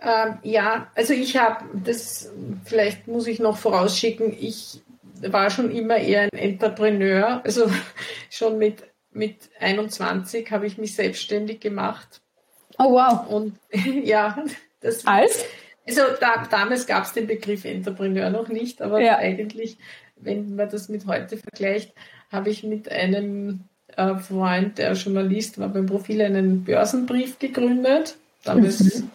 [0.00, 2.30] Ähm, ja, also ich habe das,
[2.64, 4.82] vielleicht muss ich noch vorausschicken, ich
[5.30, 7.40] war schon immer eher ein Entrepreneur.
[7.44, 7.70] Also
[8.30, 12.20] schon mit, mit 21 habe ich mich selbstständig gemacht.
[12.78, 13.28] Oh wow.
[13.28, 13.56] Und
[14.04, 14.44] ja,
[14.80, 15.06] das.
[15.06, 15.44] Als?
[15.86, 19.18] Also da, damals gab es den Begriff Entrepreneur noch nicht, aber ja.
[19.18, 19.78] eigentlich,
[20.16, 21.92] wenn man das mit heute vergleicht,
[22.30, 23.64] habe ich mit einem
[23.96, 28.16] äh, Freund, der Journalist war, beim Profil einen Börsenbrief gegründet.
[28.44, 29.10] Damals mhm.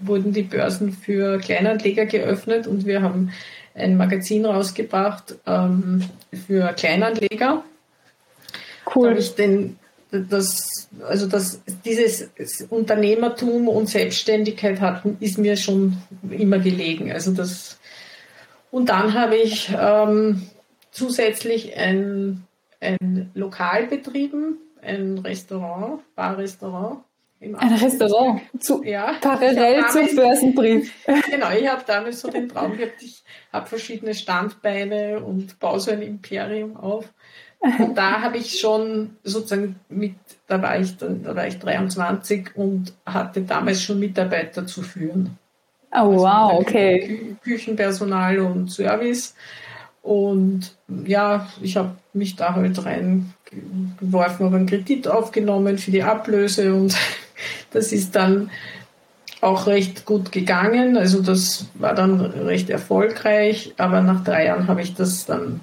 [0.00, 3.30] wurden die Börsen für Kleinanleger geöffnet und wir haben
[3.74, 6.04] ein Magazin rausgebracht ähm,
[6.46, 7.64] für Kleinanleger.
[8.94, 9.04] Cool.
[9.04, 9.78] Da habe ich den
[10.20, 12.30] das, also das, dieses
[12.70, 15.96] Unternehmertum und Selbstständigkeit hat, ist mir schon
[16.30, 17.12] immer gelegen.
[17.12, 17.78] Also das,
[18.70, 20.48] und dann habe ich ähm,
[20.90, 22.44] zusätzlich ein,
[22.80, 27.04] ein Lokal betrieben, ein Restaurant, Bar-Restaurant.
[27.40, 30.94] Ein Restaurant, zu, ja, parallel zum Börsenbrief.
[31.30, 33.22] Genau, ich habe damals so den Traum gehabt, ich
[33.52, 37.12] habe verschiedene Standbeine und baue so ein Imperium auf.
[37.78, 40.14] Und da habe ich schon sozusagen mit,
[40.46, 45.38] da war ich, da war ich 23 und hatte damals schon Mitarbeiter zu führen.
[45.90, 47.36] Oh also wow, okay.
[47.42, 49.34] Küchenpersonal und Service.
[50.02, 56.74] Und ja, ich habe mich da halt reingeworfen, habe einen Kredit aufgenommen für die Ablöse
[56.74, 56.94] und
[57.70, 58.50] das ist dann
[59.40, 60.98] auch recht gut gegangen.
[60.98, 65.60] Also das war dann recht erfolgreich, aber nach drei Jahren habe ich das dann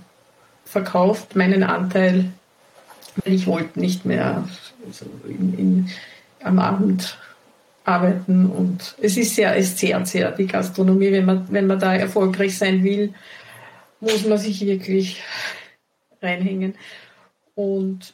[0.71, 2.31] verkauft, meinen Anteil,
[3.23, 4.47] weil ich wollte nicht mehr
[4.91, 5.89] so in, in,
[6.41, 7.17] am Abend
[7.83, 8.45] arbeiten.
[8.45, 12.57] Und es ist sehr, es zehrt sehr die Gastronomie, wenn man, wenn man da erfolgreich
[12.57, 13.13] sein will,
[13.99, 15.21] muss man sich wirklich
[16.21, 16.75] reinhängen.
[17.55, 18.13] Und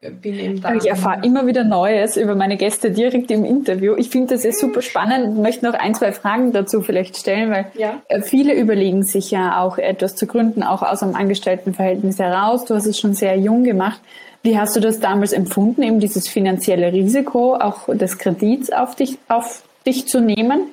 [0.00, 0.74] bin eben da.
[0.74, 3.94] Ich erfahre immer wieder Neues über meine Gäste direkt im Interview.
[3.96, 5.36] Ich finde das ja super spannend.
[5.36, 8.02] Ich möchte noch ein, zwei Fragen dazu vielleicht stellen, weil ja.
[8.08, 12.66] Äh, viele überlegen sich ja auch etwas zu gründen, auch aus einem Angestelltenverhältnis heraus.
[12.66, 14.00] Du hast es schon sehr jung gemacht.
[14.42, 19.18] Wie hast du das damals empfunden, eben dieses finanzielle Risiko, auch des Kredits auf dich,
[19.28, 20.68] auf dich zu nehmen?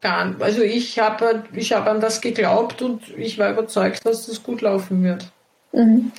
[0.00, 0.42] Gar nicht.
[0.42, 4.62] Also ich habe ich hab an das geglaubt und ich war überzeugt, dass das gut
[4.62, 5.26] laufen wird.
[5.72, 6.12] Mhm.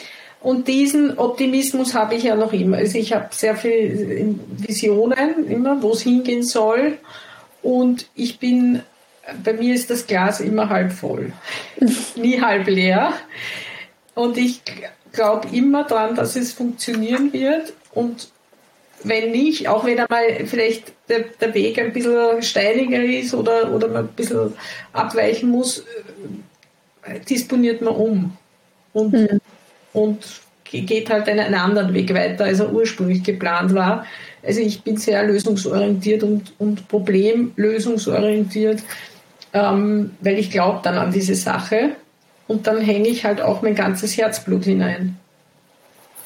[0.48, 2.78] Und diesen Optimismus habe ich ja noch immer.
[2.78, 7.00] Also ich habe sehr viele Visionen immer, wo es hingehen soll.
[7.62, 8.82] Und ich bin,
[9.44, 11.34] bei mir ist das Glas immer halb voll,
[12.16, 13.12] nie halb leer.
[14.16, 14.62] Und ich
[15.12, 17.74] glaube immer daran, dass es funktionieren wird.
[17.92, 18.30] Und
[19.04, 23.90] wenn nicht, auch wenn einmal vielleicht der, der Weg ein bisschen steiniger ist oder, oder
[23.90, 24.54] man ein bisschen
[24.94, 25.84] abweichen muss,
[27.04, 28.38] äh, disponiert man um.
[28.94, 29.42] Und mhm
[29.98, 34.06] und geht halt einen, einen anderen Weg weiter, als er ursprünglich geplant war.
[34.46, 38.82] Also ich bin sehr lösungsorientiert und, und problemlösungsorientiert,
[39.54, 41.92] ähm, weil ich glaube dann an diese Sache
[42.48, 45.18] und dann hänge ich halt auch mein ganzes Herzblut hinein.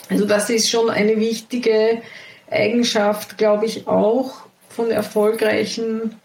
[0.10, 2.02] Also das ist schon eine wichtige
[2.50, 6.16] Eigenschaft, glaube ich auch, von erfolgreichen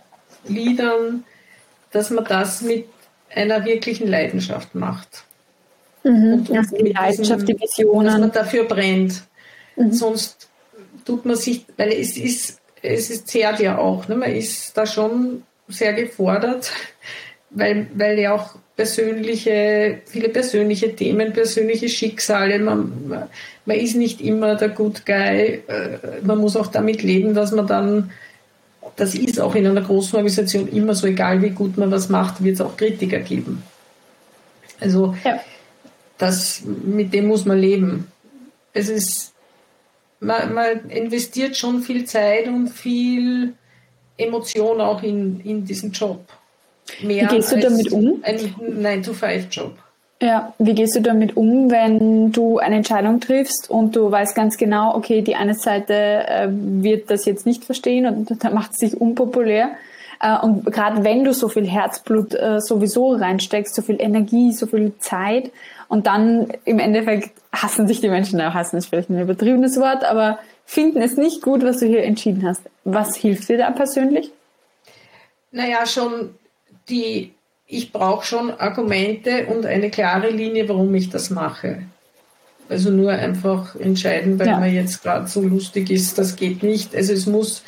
[0.48, 1.24] Liedern,
[1.92, 2.86] dass man das mit
[3.34, 5.25] einer wirklichen Leidenschaft macht.
[6.06, 6.32] Mhm.
[6.34, 8.06] Und, ja, die Leidenschaft, die Visionen.
[8.06, 9.22] Dass man dafür brennt.
[9.74, 9.92] Mhm.
[9.92, 10.48] Sonst
[11.04, 14.14] tut man sich, weil es ist, es ist zehrt ja auch, ne?
[14.14, 16.70] man ist da schon sehr gefordert,
[17.50, 23.28] weil, weil ja auch persönliche, viele persönliche Themen, persönliche Schicksale, man,
[23.64, 27.66] man ist nicht immer der Good Guy, äh, man muss auch damit leben, dass man
[27.66, 28.10] dann,
[28.96, 32.44] das ist auch in einer großen Organisation immer so, egal wie gut man was macht,
[32.44, 33.62] wird es auch Kritiker geben.
[34.78, 35.40] Also ja.
[36.18, 38.10] Das, mit dem muss man leben.
[38.72, 39.32] Es ist
[40.20, 43.54] man, man investiert schon viel Zeit und viel
[44.16, 46.20] Emotion auch in, in diesen Job.
[47.02, 48.22] Mehr wie gehst du damit um?
[48.22, 49.76] Ein 9-to-5-Job.
[50.22, 54.56] Ja, wie gehst du damit um, wenn du eine Entscheidung triffst und du weißt ganz
[54.56, 58.78] genau, okay, die eine Seite äh, wird das jetzt nicht verstehen und dann macht es
[58.78, 59.72] sich unpopulär.
[60.20, 64.66] Äh, und gerade wenn du so viel Herzblut äh, sowieso reinsteckst, so viel Energie, so
[64.66, 65.50] viel Zeit
[65.88, 70.04] und dann im Endeffekt hassen sich die Menschen, ja, hassen ist vielleicht ein übertriebenes Wort,
[70.04, 72.62] aber finden es nicht gut, was du hier entschieden hast.
[72.84, 74.30] Was hilft dir da persönlich?
[75.52, 76.34] Naja, schon
[76.88, 77.32] die,
[77.66, 81.82] ich brauche schon Argumente und eine klare Linie, warum ich das mache.
[82.68, 84.58] Also nur einfach entscheiden, weil ja.
[84.58, 86.96] man jetzt gerade so lustig ist, das geht nicht.
[86.96, 87.62] Also es muss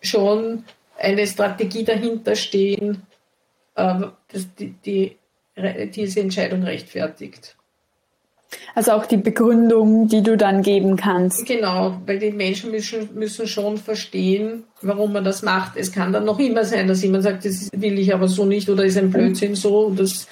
[0.00, 0.64] schon
[0.98, 3.02] eine Strategie dahinter stehen,
[3.74, 4.00] äh,
[4.32, 5.16] dass die, die,
[5.94, 7.56] diese Entscheidung rechtfertigt.
[8.74, 11.44] Also auch die Begründung, die du dann geben kannst.
[11.44, 15.76] Genau, weil die Menschen müssen, müssen schon verstehen, warum man das macht.
[15.76, 18.70] Es kann dann noch immer sein, dass jemand sagt, das will ich aber so nicht
[18.70, 20.28] oder ist ein Blödsinn so und das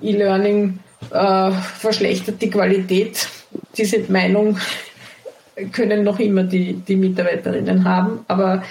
[0.00, 0.78] E-Learning
[1.10, 3.28] äh, verschlechtert die Qualität.
[3.76, 4.56] Diese Meinung
[5.72, 8.24] können noch immer die, die Mitarbeiterinnen haben.
[8.28, 8.62] Aber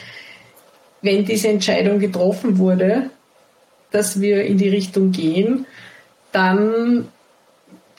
[1.02, 3.10] wenn diese Entscheidung getroffen wurde,
[3.92, 5.66] dass wir in die Richtung gehen,
[6.32, 7.08] dann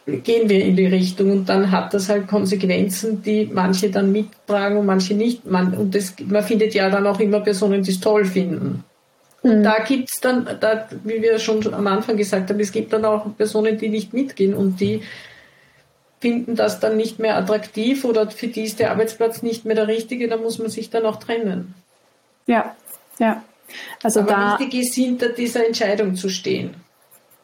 [0.06, 4.78] gehen wir in die Richtung und dann hat das halt Konsequenzen, die manche dann mittragen
[4.78, 5.44] und manche nicht.
[5.46, 8.84] Man, und das, man findet ja dann auch immer Personen, die es toll finden.
[9.42, 9.62] Und mhm.
[9.62, 13.04] da gibt es dann, da, wie wir schon am Anfang gesagt haben, es gibt dann
[13.04, 15.02] auch Personen, die nicht mitgehen und die
[16.20, 19.86] finden das dann nicht mehr attraktiv oder für die ist der Arbeitsplatz nicht mehr der
[19.86, 21.74] richtige, da muss man sich dann auch trennen.
[22.46, 22.74] Ja,
[23.18, 23.42] ja.
[24.02, 26.74] Also Aber da, wichtig ist, hinter dieser Entscheidung zu stehen.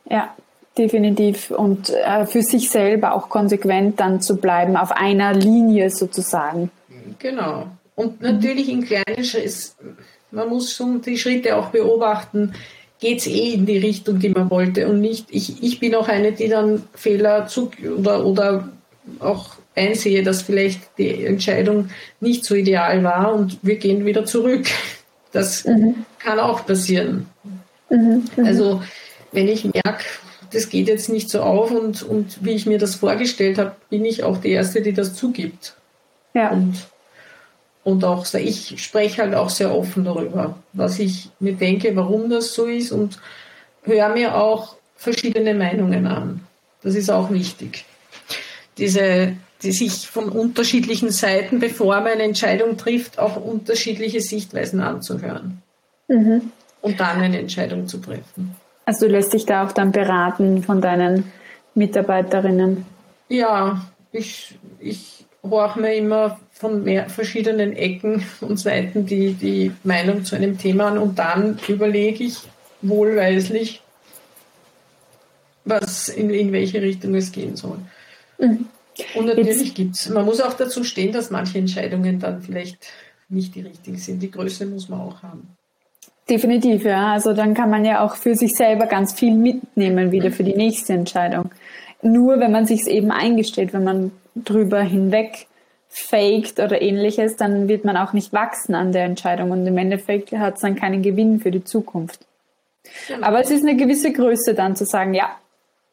[0.09, 0.35] Ja,
[0.77, 1.51] definitiv.
[1.51, 6.71] Und äh, für sich selber auch konsequent dann zu bleiben, auf einer Linie sozusagen.
[7.19, 7.67] Genau.
[7.95, 9.99] Und natürlich in kleinen Schritten,
[10.31, 12.55] man muss schon die Schritte auch beobachten,
[13.01, 16.09] geht es eh in die Richtung, die man wollte und nicht, ich, ich bin auch
[16.09, 18.69] eine, die dann Fehler zu, oder, oder
[19.21, 24.67] auch einsehe, dass vielleicht die Entscheidung nicht so ideal war und wir gehen wieder zurück.
[25.35, 26.07] Das mhm.
[26.21, 27.27] kann auch passieren.
[27.91, 28.25] Mhm.
[28.37, 28.47] Mhm.
[28.47, 28.83] Also
[29.33, 30.05] wenn ich merke,
[30.53, 34.05] das geht jetzt nicht so auf und, und wie ich mir das vorgestellt habe, bin
[34.05, 35.75] ich auch die Erste, die das zugibt.
[36.35, 36.51] Ja.
[36.51, 36.87] Und,
[37.83, 42.55] und auch, ich spreche halt auch sehr offen darüber, was ich mir denke, warum das
[42.55, 43.19] so ist und
[43.83, 46.47] höre mir auch verschiedene Meinungen an.
[46.83, 47.85] Das ist auch wichtig.
[48.79, 55.63] Diese, die sich von unterschiedlichen Seiten, bevor man eine Entscheidung trifft, auch unterschiedliche Sichtweisen anzuhören.
[56.09, 56.53] Mhm.
[56.83, 58.55] Und dann eine Entscheidung zu treffen.
[58.85, 61.33] Also du lässt dich da auch dann beraten von deinen
[61.75, 62.85] Mitarbeiterinnen?
[63.29, 70.25] Ja, ich, ich horche mir immer von mehr, verschiedenen Ecken und Seiten die, die Meinung
[70.25, 72.39] zu einem Thema an und dann überlege ich
[72.83, 73.83] wohlweislich,
[75.65, 77.79] was in, in welche Richtung es gehen soll.
[78.39, 78.67] Mhm.
[79.15, 82.79] Und natürlich gibt es, man muss auch dazu stehen, dass manche Entscheidungen dann vielleicht
[83.29, 84.23] nicht die richtigen sind.
[84.23, 85.49] Die Größe muss man auch haben.
[86.29, 87.13] Definitiv, ja.
[87.13, 90.55] Also dann kann man ja auch für sich selber ganz viel mitnehmen wieder für die
[90.55, 91.51] nächste Entscheidung.
[92.03, 95.47] Nur wenn man sich eben eingesteht, wenn man drüber hinweg
[95.89, 100.33] faked oder ähnliches, dann wird man auch nicht wachsen an der Entscheidung und im Endeffekt
[100.33, 102.27] hat es dann keinen Gewinn für die Zukunft.
[103.21, 105.37] Aber es ist eine gewisse Größe dann zu sagen, ja,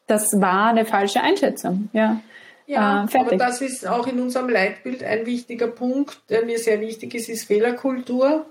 [0.06, 1.88] das war eine falsche Einschätzung.
[1.92, 2.20] Ja,
[2.66, 6.80] ja äh, aber das ist auch in unserem Leitbild ein wichtiger Punkt, der mir sehr
[6.80, 8.46] wichtig ist, ist Fehlerkultur.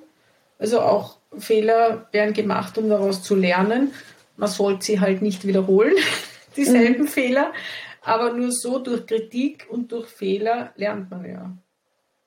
[0.59, 3.93] Also auch Fehler werden gemacht, um daraus zu lernen.
[4.38, 5.95] Man sollte sie halt nicht wiederholen,
[6.55, 7.07] dieselben mhm.
[7.07, 7.51] Fehler.
[8.03, 11.51] Aber nur so durch Kritik und durch Fehler lernt man ja.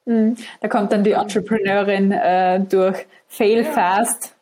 [0.04, 0.36] Mhm.
[0.60, 3.72] Da kommt dann die Entrepreneurin äh, durch Fail ja.
[3.72, 4.34] fast,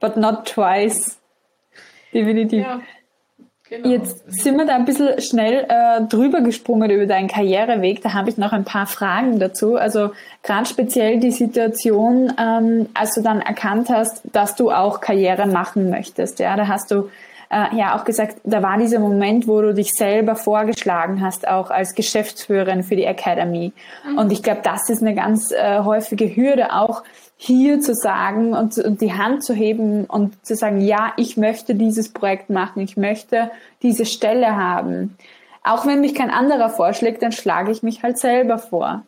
[0.00, 1.18] but not twice.
[2.12, 2.62] Definitiv.
[2.62, 2.80] Ja.
[3.68, 3.88] Genau.
[3.88, 8.00] Jetzt sind wir da ein bisschen schnell äh, drüber gesprungen über deinen Karriereweg.
[8.00, 9.74] Da habe ich noch ein paar Fragen dazu.
[9.74, 10.10] Also
[10.44, 15.90] gerade speziell die Situation, ähm, als du dann erkannt hast, dass du auch Karriere machen
[15.90, 16.38] möchtest.
[16.38, 17.08] Ja, da hast du
[17.50, 21.70] äh, ja auch gesagt, da war dieser Moment, wo du dich selber vorgeschlagen hast, auch
[21.70, 23.72] als Geschäftsführerin für die Academy.
[24.08, 24.18] Mhm.
[24.18, 27.02] Und ich glaube, das ist eine ganz äh, häufige Hürde auch
[27.36, 31.74] hier zu sagen und, und die Hand zu heben und zu sagen, ja, ich möchte
[31.74, 33.50] dieses Projekt machen, ich möchte
[33.82, 35.16] diese Stelle haben.
[35.62, 39.02] Auch wenn mich kein anderer vorschlägt, dann schlage ich mich halt selber vor.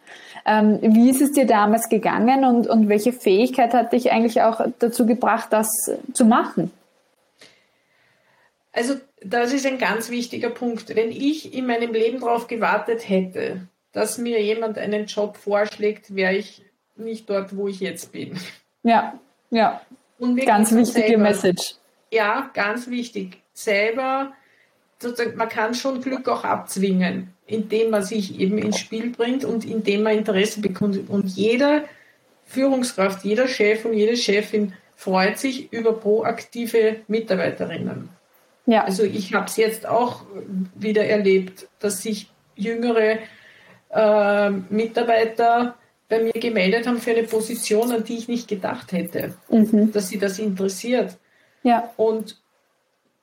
[0.44, 4.60] Ähm, wie ist es dir damals gegangen und, und welche Fähigkeit hat dich eigentlich auch
[4.78, 5.68] dazu gebracht, das
[6.12, 6.70] zu machen?
[8.72, 10.94] Also das ist ein ganz wichtiger Punkt.
[10.94, 13.62] Wenn ich in meinem Leben darauf gewartet hätte,
[13.92, 16.62] dass mir jemand einen Job vorschlägt, wäre ich
[16.98, 18.38] nicht dort, wo ich jetzt bin.
[18.82, 19.18] Ja,
[19.50, 19.80] ja.
[20.44, 21.74] ganz wichtige selber, Message.
[22.10, 23.38] Ja, ganz wichtig.
[23.52, 24.32] Selber,
[25.00, 29.64] sozusagen, man kann schon Glück auch abzwingen, indem man sich eben ins Spiel bringt und
[29.64, 31.08] indem man Interesse bekundet.
[31.08, 31.84] Und jeder
[32.46, 38.08] Führungskraft, jeder Chef und jede Chefin freut sich über proaktive Mitarbeiterinnen.
[38.66, 38.84] Ja.
[38.84, 40.22] Also ich habe es jetzt auch
[40.74, 43.18] wieder erlebt, dass sich jüngere
[43.90, 45.77] äh, Mitarbeiter
[46.08, 49.92] bei mir gemeldet haben für eine Position, an die ich nicht gedacht hätte, mhm.
[49.92, 51.18] dass sie das interessiert.
[51.62, 51.92] Ja.
[51.96, 52.40] Und,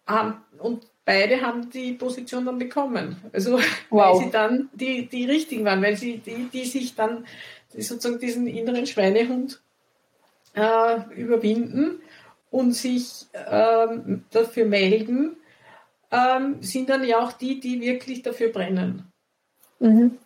[0.06, 3.18] haben, und beide haben die Position dann bekommen.
[3.34, 3.60] Also
[3.90, 4.18] wow.
[4.18, 7.26] weil sie dann die, die richtigen waren, weil sie die, die sich dann
[7.76, 9.62] sozusagen diesen inneren Schweinehund
[10.54, 12.02] äh, überwinden
[12.52, 15.38] und sich ähm, dafür melden,
[16.12, 19.12] ähm, sind dann ja auch die, die wirklich dafür brennen.
[19.80, 20.18] Mhm.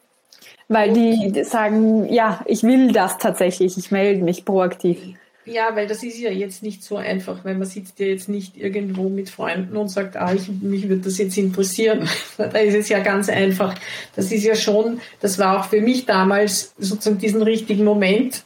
[0.70, 5.00] Weil die sagen, ja, ich will das tatsächlich, ich melde mich proaktiv.
[5.46, 8.56] Ja, weil das ist ja jetzt nicht so einfach, weil man sitzt ja jetzt nicht
[8.56, 12.08] irgendwo mit Freunden und sagt, ah, ich, mich würde das jetzt interessieren.
[12.38, 13.74] da ist es ja ganz einfach.
[14.16, 18.44] Das ist ja schon, das war auch für mich damals sozusagen diesen richtigen Moment,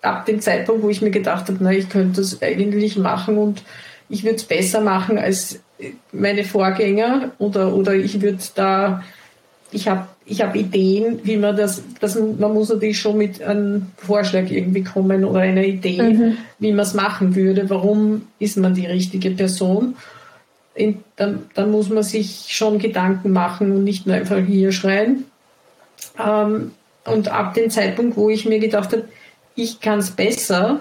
[0.00, 3.62] ab dem Zeitpunkt, wo ich mir gedacht habe, na, ich könnte das eigentlich machen und
[4.08, 5.60] ich würde es besser machen als
[6.10, 9.02] meine Vorgänger oder, oder ich würde da
[9.72, 13.86] ich habe ich hab Ideen, wie man das, das, man muss natürlich schon mit einem
[13.96, 16.36] Vorschlag irgendwie kommen oder einer Idee, mhm.
[16.60, 17.68] wie man es machen würde.
[17.68, 19.96] Warum ist man die richtige Person?
[20.74, 25.24] In, dann, dann muss man sich schon Gedanken machen und nicht nur einfach hier schreien.
[26.16, 26.70] Ähm,
[27.04, 29.08] und ab dem Zeitpunkt, wo ich mir gedacht habe,
[29.56, 30.80] ich kann es besser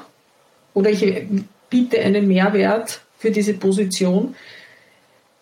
[0.76, 1.24] oder ich
[1.72, 4.36] biete einen Mehrwert für diese Position,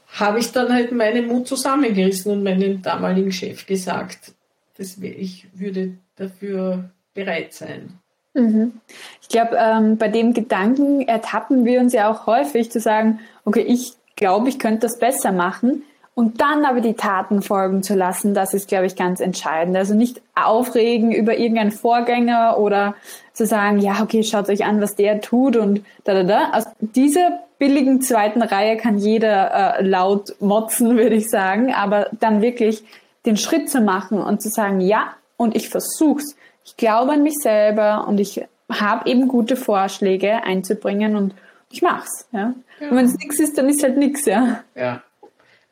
[0.07, 4.33] habe ich dann halt meinen Mut zusammengerissen und meinem damaligen Chef gesagt,
[4.77, 7.99] dass ich würde dafür bereit sein.
[8.33, 8.73] Mhm.
[9.21, 13.61] Ich glaube, ähm, bei dem Gedanken ertappen wir uns ja auch häufig zu sagen, okay,
[13.61, 15.83] ich glaube, ich könnte das besser machen
[16.17, 19.77] und dann aber die Taten folgen zu lassen, das ist, glaube ich, ganz entscheidend.
[19.77, 22.95] Also nicht aufregen über irgendeinen Vorgänger oder
[23.33, 26.51] zu sagen, ja, okay, schaut euch an, was der tut und da, da, da.
[26.53, 32.41] Aus dieser billigen zweiten Reihe kann jeder äh, laut motzen, würde ich sagen, aber dann
[32.41, 32.83] wirklich
[33.27, 36.35] den Schritt zu machen und zu sagen, ja, und ich versuch's.
[36.65, 41.35] Ich glaube an mich selber und ich habe eben gute Vorschläge einzubringen und
[41.69, 42.27] ich mach's.
[42.31, 42.55] Ja?
[42.79, 42.89] ja.
[42.89, 44.63] Und wenn es nichts ist, dann ist halt nichts, ja.
[44.73, 45.03] Ja.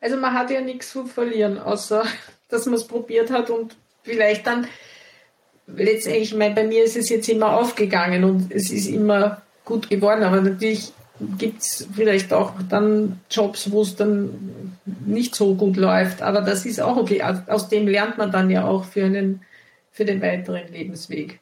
[0.00, 2.04] Also man hat ja nichts zu verlieren, außer
[2.48, 4.66] dass man es probiert hat und vielleicht dann
[5.66, 9.90] letztendlich, ich meine, bei mir ist es jetzt immer aufgegangen und es ist immer gut
[9.90, 10.92] geworden, aber natürlich
[11.38, 16.66] gibt es vielleicht auch dann Jobs, wo es dann nicht so gut läuft, aber das
[16.66, 17.22] ist auch okay.
[17.22, 19.42] Aus dem lernt man dann ja auch für, einen,
[19.90, 21.40] für den weiteren Lebensweg.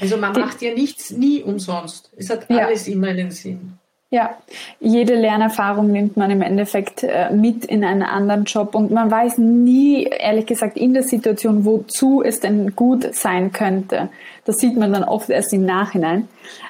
[0.00, 2.10] Also man macht ja nichts nie umsonst.
[2.16, 2.94] Es hat alles ja.
[2.94, 3.78] immer einen Sinn.
[4.14, 4.30] Ja,
[4.78, 9.38] jede Lernerfahrung nimmt man im Endeffekt äh, mit in einen anderen Job und man weiß
[9.38, 14.10] nie, ehrlich gesagt, in der Situation, wozu es denn gut sein könnte.
[14.44, 16.28] Das sieht man dann oft erst im Nachhinein.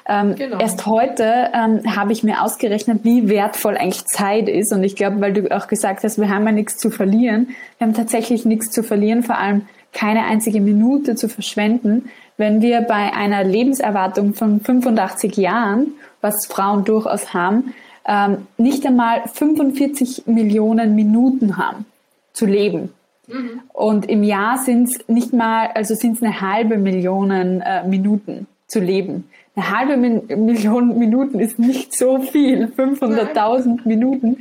[0.09, 0.57] Ähm, genau.
[0.57, 5.21] Erst heute ähm, habe ich mir ausgerechnet, wie wertvoll eigentlich Zeit ist und ich glaube,
[5.21, 7.49] weil du auch gesagt hast, wir haben ja nichts zu verlieren.
[7.77, 12.81] Wir haben tatsächlich nichts zu verlieren, vor allem keine einzige Minute zu verschwenden, wenn wir
[12.81, 17.73] bei einer Lebenserwartung von 85 Jahren was Frauen durchaus haben,
[18.07, 21.85] ähm, nicht einmal 45 Millionen Minuten haben
[22.33, 22.93] zu leben.
[23.27, 23.61] Mhm.
[23.73, 28.47] Und im Jahr sind es nicht mal, also sind es eine halbe Million äh, Minuten
[28.67, 29.29] zu leben.
[29.55, 32.65] Eine halbe Min Million Minuten ist nicht so viel.
[32.65, 34.37] 500.000 Minuten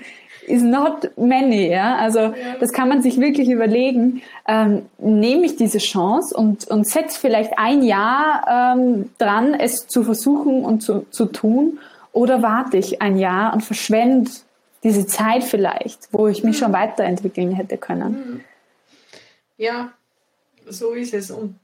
[0.46, 1.96] is not many, ja.
[1.96, 2.32] Also ja.
[2.60, 4.22] das kann man sich wirklich überlegen.
[4.46, 10.02] Ähm, nehme ich diese Chance und, und setze vielleicht ein Jahr ähm, dran, es zu
[10.04, 11.78] versuchen und zu, zu tun,
[12.12, 14.30] oder warte ich ein Jahr und verschwende
[14.84, 16.60] diese Zeit vielleicht, wo ich mich mhm.
[16.60, 18.12] schon weiterentwickeln hätte können.
[18.12, 18.40] Mhm.
[19.56, 19.92] Ja,
[20.66, 21.30] so ist es.
[21.30, 21.58] Und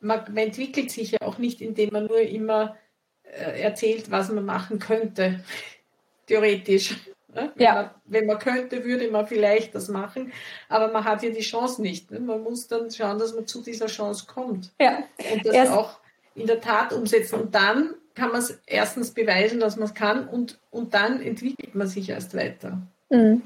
[0.00, 2.76] man, man, entwickelt sich ja auch nicht, indem man nur immer
[3.24, 5.40] äh, erzählt, was man machen könnte,
[6.26, 6.96] theoretisch.
[7.34, 7.52] Ne?
[7.54, 7.74] Wenn, ja.
[7.74, 10.32] man, wenn man könnte, würde man vielleicht das machen,
[10.68, 12.10] aber man hat ja die Chance nicht.
[12.10, 12.20] Ne?
[12.20, 14.72] Man muss dann schauen, dass man zu dieser Chance kommt.
[14.80, 15.02] Ja.
[15.32, 15.98] Und das Erst auch
[16.34, 17.40] in der Tat umsetzen.
[17.40, 21.74] Und dann kann man es erstens beweisen, dass man es kann und, und dann entwickelt
[21.74, 22.78] man sich erst weiter.
[23.10, 23.42] Mhm.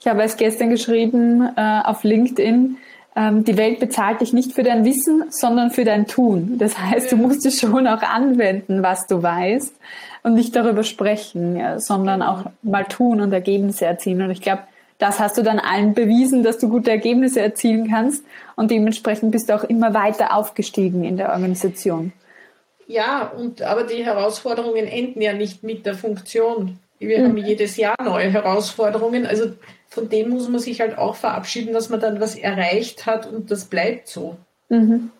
[0.00, 2.78] Ich habe es gestern geschrieben äh, auf LinkedIn,
[3.16, 6.56] ähm, die Welt bezahlt dich nicht für dein Wissen, sondern für dein Tun.
[6.58, 9.74] Das heißt, du musst es schon auch anwenden, was du weißt
[10.22, 14.22] und nicht darüber sprechen, sondern auch mal tun und Ergebnisse erzielen.
[14.22, 14.62] Und ich glaube,
[14.98, 18.24] das hast du dann allen bewiesen, dass du gute Ergebnisse erzielen kannst
[18.56, 22.12] und dementsprechend bist du auch immer weiter aufgestiegen in der Organisation.
[22.88, 26.78] Ja, und aber die Herausforderungen enden ja nicht mit der Funktion.
[26.98, 27.24] Wir mhm.
[27.24, 29.26] haben jedes Jahr neue Herausforderungen.
[29.26, 29.52] Also
[29.88, 33.50] von dem muss man sich halt auch verabschieden, dass man dann was erreicht hat und
[33.50, 34.36] das bleibt so.
[34.68, 35.10] Mhm.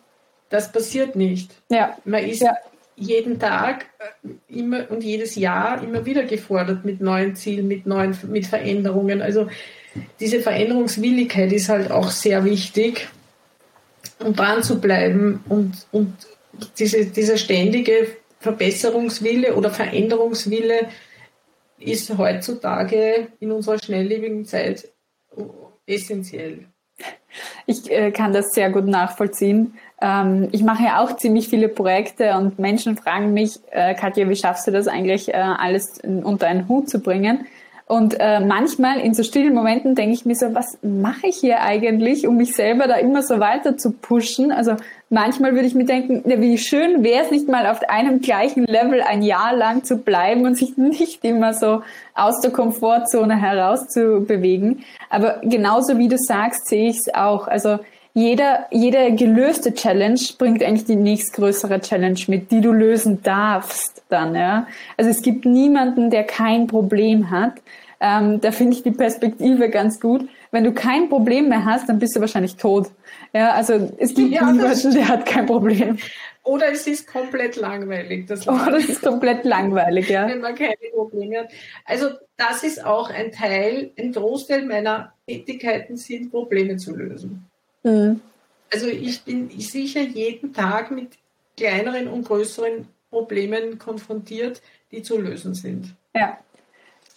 [0.49, 1.51] Das passiert nicht.
[1.69, 1.95] Ja.
[2.05, 2.55] Man ist ja.
[2.99, 8.17] Jeden Tag äh, immer und jedes Jahr immer wieder gefordert mit neuen Zielen, mit neuen
[8.29, 9.21] mit Veränderungen.
[9.21, 9.47] Also
[10.19, 13.07] diese Veränderungswilligkeit ist halt auch sehr wichtig,
[14.19, 16.13] um dran zu bleiben und, und
[16.77, 18.07] diese, dieser ständige
[18.39, 20.89] Verbesserungswille oder Veränderungswille
[21.79, 24.89] ist heutzutage in unserer schnelllebigen Zeit
[25.85, 26.65] essentiell.
[27.65, 29.75] Ich äh, kann das sehr gut nachvollziehen.
[30.01, 34.35] Ähm, ich mache ja auch ziemlich viele Projekte und Menschen fragen mich, äh, Katja, wie
[34.35, 37.45] schaffst du das eigentlich, äh, alles unter einen Hut zu bringen?
[37.91, 41.61] Und äh, manchmal in so stillen Momenten denke ich mir so, was mache ich hier
[41.61, 44.51] eigentlich, um mich selber da immer so weiter zu pushen?
[44.51, 44.75] Also
[45.09, 48.65] manchmal würde ich mir denken, ja, wie schön wäre es nicht mal auf einem gleichen
[48.65, 51.81] Level ein Jahr lang zu bleiben und sich nicht immer so
[52.13, 54.83] aus der Komfortzone heraus zu bewegen.
[55.09, 57.47] Aber genauso wie du sagst, sehe ich es auch.
[57.47, 57.79] Also
[58.13, 64.35] jeder, jede gelöste Challenge bringt eigentlich die nächstgrößere Challenge mit, die du lösen darfst dann,
[64.35, 64.67] ja.
[64.97, 67.53] Also es gibt niemanden, der kein Problem hat.
[68.01, 70.27] Ähm, da finde ich die Perspektive ganz gut.
[70.51, 72.89] Wenn du kein Problem mehr hast, dann bist du wahrscheinlich tot.
[73.33, 75.97] Ja, also es gibt ja, niemanden, der hat kein Problem.
[76.43, 78.25] Oder es ist komplett langweilig.
[78.25, 80.27] Das Oder es ist komplett langweilig, ja.
[80.27, 81.51] Wenn man keine Probleme hat.
[81.85, 82.07] Also
[82.37, 87.48] das ist auch ein Teil, ein Großteil meiner Tätigkeiten sind, Probleme zu lösen.
[87.83, 88.21] Mhm.
[88.71, 91.09] Also ich bin sicher jeden Tag mit
[91.57, 94.61] kleineren und größeren Problemen konfrontiert,
[94.91, 95.95] die zu lösen sind.
[96.15, 96.37] Ja.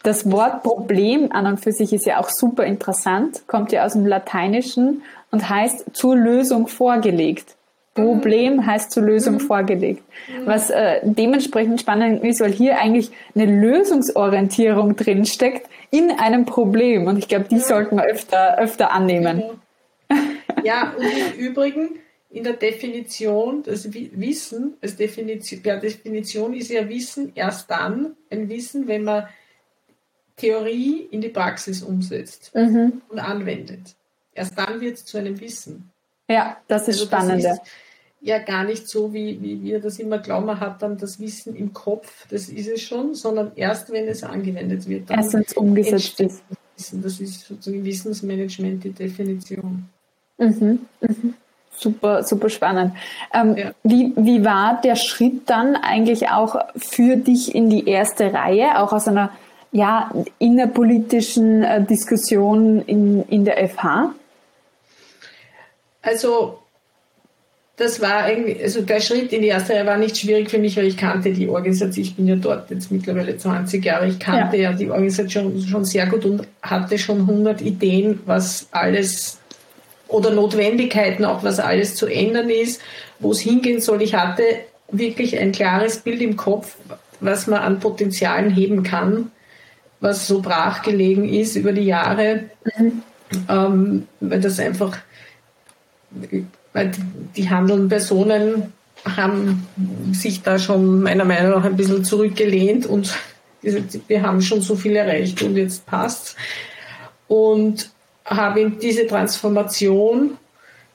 [0.02, 3.92] Das Wort Problem an und für sich ist ja auch super interessant, kommt ja aus
[3.92, 7.54] dem Lateinischen und heißt zur Lösung vorgelegt.
[7.94, 8.66] Problem mhm.
[8.66, 9.40] heißt zur Lösung mhm.
[9.40, 10.02] vorgelegt.
[10.28, 10.46] Mhm.
[10.46, 17.06] Was äh, dementsprechend spannend ist, weil hier eigentlich eine Lösungsorientierung drinsteckt in einem Problem.
[17.06, 19.42] Und ich glaube, die sollten wir öfter, öfter annehmen.
[20.64, 21.98] Ja, und im Übrigen
[22.30, 28.48] in der Definition, das Wissen, als Definition, per Definition ist ja Wissen erst dann ein
[28.48, 29.28] Wissen, wenn man
[30.36, 33.02] Theorie in die Praxis umsetzt mhm.
[33.08, 33.94] und anwendet.
[34.34, 35.90] Erst dann wird es zu einem Wissen.
[36.28, 37.46] Ja, das ist also spannend.
[38.24, 41.56] Ja gar nicht so, wie, wie wir das immer glauben, man hat dann das Wissen
[41.56, 45.10] im Kopf, das ist es schon, sondern erst wenn es angewendet wird.
[45.10, 46.42] erst wenn es umgesetzt ist.
[46.76, 47.02] Wissen.
[47.02, 49.88] Das ist sozusagen Wissensmanagement, die Definition.
[50.42, 51.34] Mhm, mhm.
[51.76, 52.94] Super, super spannend.
[53.34, 53.72] Ähm, ja.
[53.82, 58.92] wie, wie war der Schritt dann eigentlich auch für dich in die erste Reihe, auch
[58.92, 59.30] aus einer
[59.72, 64.14] ja, innerpolitischen äh, Diskussion in, in der FH?
[66.02, 66.58] Also,
[67.76, 70.76] das war irgendwie, also der Schritt in die erste Reihe war nicht schwierig für mich,
[70.76, 72.04] weil ich kannte die Organisation.
[72.04, 74.06] Ich bin ja dort jetzt mittlerweile 20 Jahre.
[74.06, 78.68] Ich kannte ja, ja die Organisation schon sehr gut und hatte schon 100 Ideen, was
[78.70, 79.38] alles
[80.12, 82.80] oder Notwendigkeiten, auch was alles zu ändern ist,
[83.18, 84.02] wo es hingehen soll.
[84.02, 84.42] Ich hatte
[84.90, 86.76] wirklich ein klares Bild im Kopf,
[87.20, 89.30] was man an Potenzialen heben kann,
[90.00, 92.44] was so brachgelegen ist über die Jahre,
[92.76, 93.02] mhm.
[93.48, 94.98] ähm, weil das einfach,
[96.72, 96.92] weil
[97.36, 98.72] die handelnden Personen
[99.04, 99.66] haben
[100.12, 103.14] sich da schon meiner Meinung nach ein bisschen zurückgelehnt und
[103.62, 106.36] wir haben schon so viel erreicht und jetzt passt.
[107.28, 107.91] Und
[108.24, 110.38] habe in diese Transformation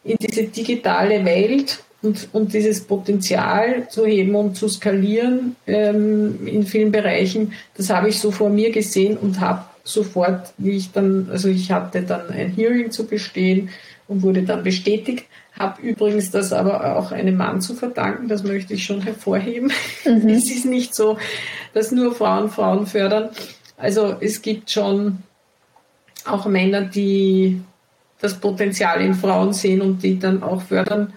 [0.07, 6.63] in diese digitale Welt und, und dieses Potenzial zu heben und zu skalieren ähm, in
[6.63, 11.27] vielen Bereichen, das habe ich so vor mir gesehen und habe sofort, wie ich dann,
[11.31, 13.69] also ich hatte dann ein Hearing zu bestehen
[14.07, 15.25] und wurde dann bestätigt,
[15.57, 19.71] habe übrigens das aber auch einem Mann zu verdanken, das möchte ich schon hervorheben.
[20.05, 20.29] Mhm.
[20.29, 21.17] Es ist nicht so,
[21.73, 23.29] dass nur Frauen Frauen fördern,
[23.75, 25.23] Also es gibt schon
[26.27, 27.61] auch Männer, die
[28.19, 31.13] das Potenzial in Frauen sehen und die dann auch fördern.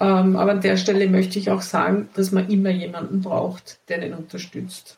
[0.00, 3.98] Ähm, aber an der Stelle möchte ich auch sagen, dass man immer jemanden braucht, der
[3.98, 4.96] den unterstützt.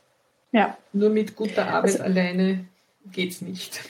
[0.53, 0.76] Ja.
[0.92, 2.64] Nur mit guter Arbeit also, alleine
[3.11, 3.80] geht es nicht.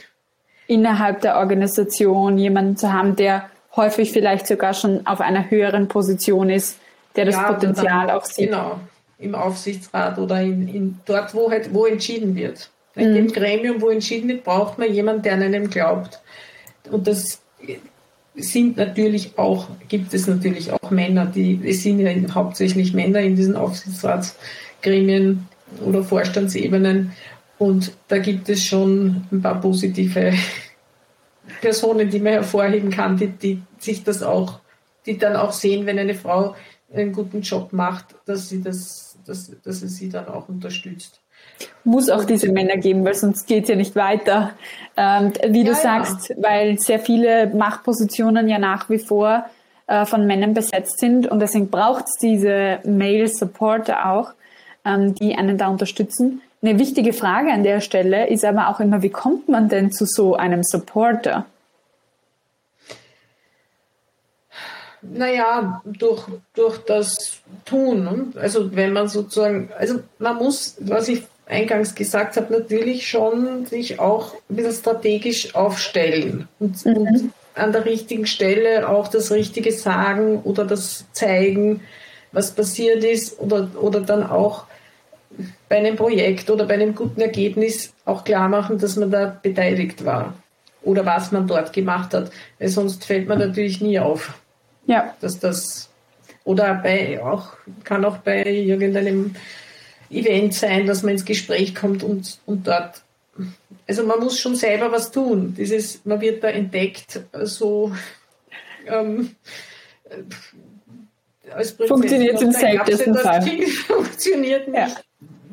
[0.67, 6.49] Innerhalb der Organisation jemanden zu haben, der häufig vielleicht sogar schon auf einer höheren Position
[6.49, 6.79] ist,
[7.17, 8.49] der das ja, Potenzial dann, auch sieht.
[8.49, 8.81] Genau,
[9.19, 12.71] im Aufsichtsrat oder in, in dort, wo halt wo entschieden wird.
[12.95, 13.15] In mhm.
[13.15, 16.21] dem Gremium, wo entschieden wird, braucht man jemanden, der an einem glaubt.
[16.91, 17.41] Und das
[18.35, 23.37] sind natürlich auch, gibt es natürlich auch Männer, die, es sind ja hauptsächlich Männer in
[23.37, 25.47] diesen Aufsichtsratsgremien
[25.85, 27.13] oder Vorstandsebenen.
[27.59, 30.33] Und da gibt es schon ein paar positive
[31.61, 34.61] Personen, die man hervorheben kann, die, die sich das auch,
[35.07, 36.55] die dann auch sehen, wenn eine Frau
[36.93, 41.22] einen guten Job macht, dass sie das, dass, dass es sie dann auch unterstützt.
[41.85, 44.53] Muss auch diese Männer geben, weil sonst geht es ja nicht weiter.
[44.97, 46.37] Ähm, wie du ja, sagst, ja.
[46.39, 49.47] weil sehr viele Machtpositionen ja nach wie vor
[49.87, 54.33] äh, von Männern besetzt sind und deswegen braucht es diese Male Supporter auch,
[54.85, 56.43] ähm, die einen da unterstützen.
[56.63, 60.07] Eine wichtige Frage an der Stelle ist aber auch immer, wie kommt man denn zu
[60.07, 61.47] so einem Supporter?
[65.03, 66.25] Naja, durch,
[66.55, 68.05] durch das Tun.
[68.05, 68.27] Ne?
[68.41, 74.01] Also wenn man sozusagen, also man muss, was ich eingangs gesagt habe, natürlich schon sich
[74.01, 76.97] auch ein bisschen strategisch aufstellen und, mhm.
[76.97, 81.83] und an der richtigen Stelle auch das Richtige sagen oder das zeigen,
[82.33, 84.65] was passiert ist oder, oder dann auch
[85.69, 90.05] bei einem Projekt oder bei einem guten Ergebnis auch klar machen, dass man da beteiligt
[90.05, 90.35] war
[90.83, 92.31] oder was man dort gemacht hat.
[92.59, 94.39] Weil sonst fällt man natürlich nie auf.
[94.87, 95.15] Ja.
[95.21, 95.89] Dass das
[96.45, 97.53] oder bei auch
[97.85, 99.35] kann auch bei irgendeinem
[100.13, 103.03] Event sein, dass man ins Gespräch kommt und, und dort
[103.89, 105.55] also man muss schon selber was tun.
[105.57, 107.93] Dieses, man wird da entdeckt, so
[108.87, 109.35] ähm,
[111.51, 113.43] als Funktioniert im seltensten Fall.
[113.87, 114.77] Funktioniert nicht.
[114.77, 115.03] Ja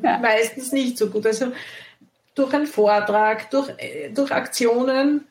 [0.02, 0.18] ja.
[0.18, 1.26] meistens nicht so gut.
[1.26, 1.52] Also
[2.34, 3.68] durch einen Vortrag, durch,
[4.14, 5.26] durch Aktionen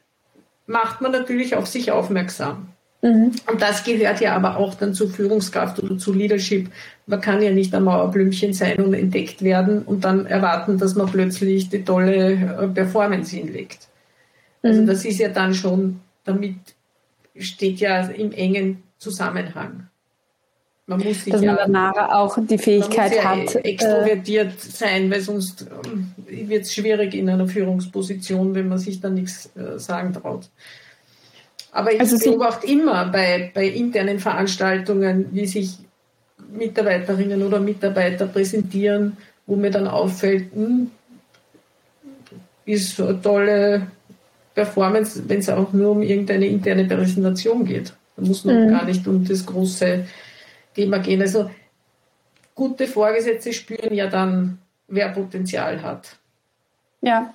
[0.67, 2.69] macht man natürlich auf sich aufmerksam.
[3.01, 3.32] Mhm.
[3.49, 6.69] Und das gehört ja aber auch dann zur Führungskraft oder zu Leadership.
[7.10, 11.10] Man kann ja nicht ein Mauerblümchen sein und entdeckt werden und dann erwarten, dass man
[11.10, 13.88] plötzlich die tolle äh, Performance hinlegt.
[14.62, 14.86] Also mhm.
[14.86, 16.55] das ist ja dann schon, damit
[17.36, 19.88] steht ja im engen Zusammenhang.
[20.86, 23.55] Man muss sich dass man ja, danach auch die Fähigkeit ja hat.
[23.55, 28.78] Äh, extrovertiert äh, sein, weil sonst äh, wird es schwierig in einer Führungsposition, wenn man
[28.78, 30.47] sich da nichts äh, sagen traut.
[31.72, 35.78] Aber ich also beobachte immer bei, bei internen Veranstaltungen, wie sich
[36.52, 40.91] Mitarbeiterinnen oder Mitarbeiter präsentieren, wo mir dann auffällt, hm,
[42.66, 43.88] ist eine tolle
[44.54, 47.93] Performance, wenn es auch nur um irgendeine interne Präsentation geht.
[48.16, 48.70] Da muss man mhm.
[48.70, 50.06] gar nicht um das große
[50.76, 51.22] Thema gehen.
[51.22, 51.50] Also
[52.56, 56.18] gute Vorgesetzte spüren ja dann, wer Potenzial hat.
[57.02, 57.34] Ja,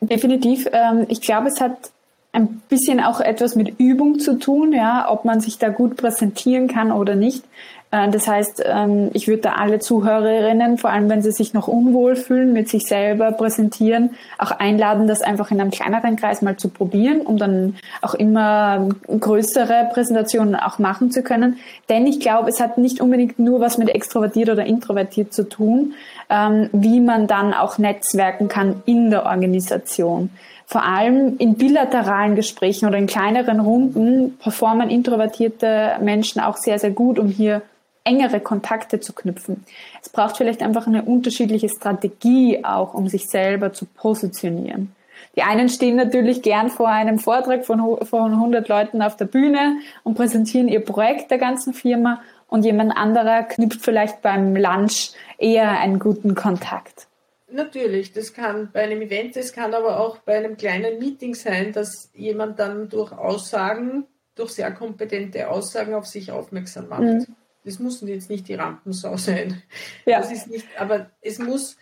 [0.00, 0.66] definitiv.
[0.72, 1.90] Ähm, ich glaube, es hat
[2.32, 6.68] ein bisschen auch etwas mit Übung zu tun, ja, ob man sich da gut präsentieren
[6.68, 7.44] kann oder nicht.
[7.90, 11.68] Äh, das heißt, ähm, ich würde da alle Zuhörerinnen, vor allem wenn sie sich noch
[11.68, 16.56] unwohl fühlen, mit sich selber präsentieren, auch einladen, das einfach in einem kleineren Kreis mal
[16.56, 21.58] zu probieren, um dann auch immer größere Präsentationen auch machen zu können.
[21.88, 25.94] Denn ich glaube, es hat nicht unbedingt nur was mit extrovertiert oder introvertiert zu tun,
[26.28, 30.30] ähm, wie man dann auch netzwerken kann in der Organisation
[30.68, 36.90] vor allem in bilateralen Gesprächen oder in kleineren Runden performen introvertierte Menschen auch sehr, sehr
[36.90, 37.62] gut, um hier
[38.06, 39.64] engere Kontakte zu knüpfen.
[40.02, 44.94] Es braucht vielleicht einfach eine unterschiedliche Strategie auch, um sich selber zu positionieren.
[45.36, 49.76] Die einen stehen natürlich gern vor einem Vortrag von, von 100 Leuten auf der Bühne
[50.02, 55.78] und präsentieren ihr Projekt der ganzen Firma und jemand anderer knüpft vielleicht beim Lunch eher
[55.78, 57.06] einen guten Kontakt.
[57.50, 61.72] Natürlich, das kann bei einem Event, das kann aber auch bei einem kleinen Meeting sein,
[61.72, 64.04] dass jemand dann durch Aussagen,
[64.34, 67.02] durch sehr kompetente Aussagen auf sich aufmerksam macht.
[67.02, 67.26] Mhm.
[67.66, 69.62] Das muss jetzt nicht die Rampensau sein.
[70.06, 70.20] Ja.
[70.20, 71.76] Das ist nicht, aber es muss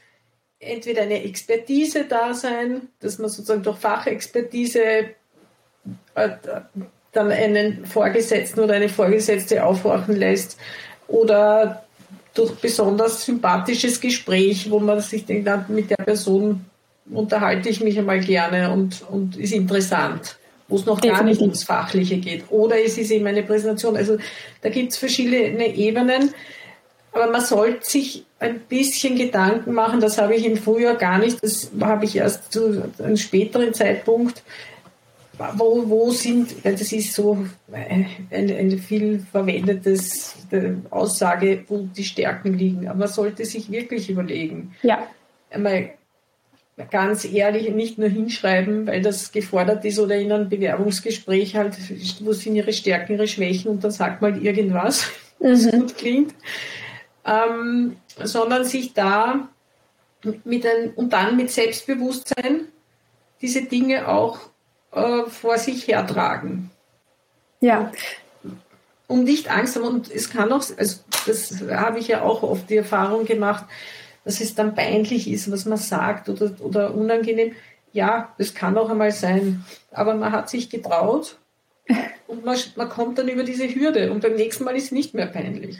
[0.58, 4.80] entweder eine Expertise da sein, dass man sozusagen durch Fachexpertise
[6.14, 6.30] äh,
[7.12, 10.56] dann einen Vorgesetzten oder eine Vorgesetzte aufwachen lässt
[11.06, 11.84] oder
[12.32, 16.64] durch besonders sympathisches Gespräch, wo man sich denkt, mit der Person
[17.10, 20.38] unterhalte ich mich einmal gerne und, und ist interessant
[20.68, 21.18] wo es noch Definitiv.
[21.18, 22.44] gar nicht ums Fachliche geht.
[22.50, 23.96] Oder es ist eben eine Präsentation.
[23.96, 24.16] Also
[24.62, 26.34] da gibt es verschiedene Ebenen.
[27.12, 31.42] aber man sollte sich ein bisschen Gedanken machen, das habe ich im Frühjahr gar nicht,
[31.42, 34.42] das habe ich erst zu einem späteren Zeitpunkt,
[35.56, 40.36] wo, wo sind, das ist so eine, eine viel verwendetes
[40.90, 42.88] Aussage, wo die Stärken liegen.
[42.88, 44.74] Aber man sollte sich wirklich überlegen.
[44.82, 45.06] Ja.
[45.50, 45.90] Einmal
[46.90, 51.76] ganz ehrlich nicht nur hinschreiben, weil das gefordert ist oder in einem Bewerbungsgespräch halt,
[52.20, 55.08] wo sind ihre Stärken, ihre Schwächen und dann sagt mal irgendwas,
[55.38, 55.70] was mhm.
[55.70, 56.34] gut klingt,
[57.24, 59.48] ähm, sondern sich da
[60.44, 62.68] mit ein, und dann mit Selbstbewusstsein
[63.40, 64.40] diese Dinge auch
[64.92, 66.70] äh, vor sich hertragen.
[67.60, 67.92] Ja.
[69.06, 69.84] Um nicht Angst haben.
[69.84, 73.64] Und es kann auch, also das habe ich ja auch oft die Erfahrung gemacht,
[74.24, 77.52] dass es dann peinlich ist, was man sagt oder, oder unangenehm.
[77.92, 79.64] Ja, das kann auch einmal sein.
[79.92, 81.38] Aber man hat sich getraut
[82.26, 85.14] und man, man kommt dann über diese Hürde und beim nächsten Mal ist es nicht
[85.14, 85.78] mehr peinlich.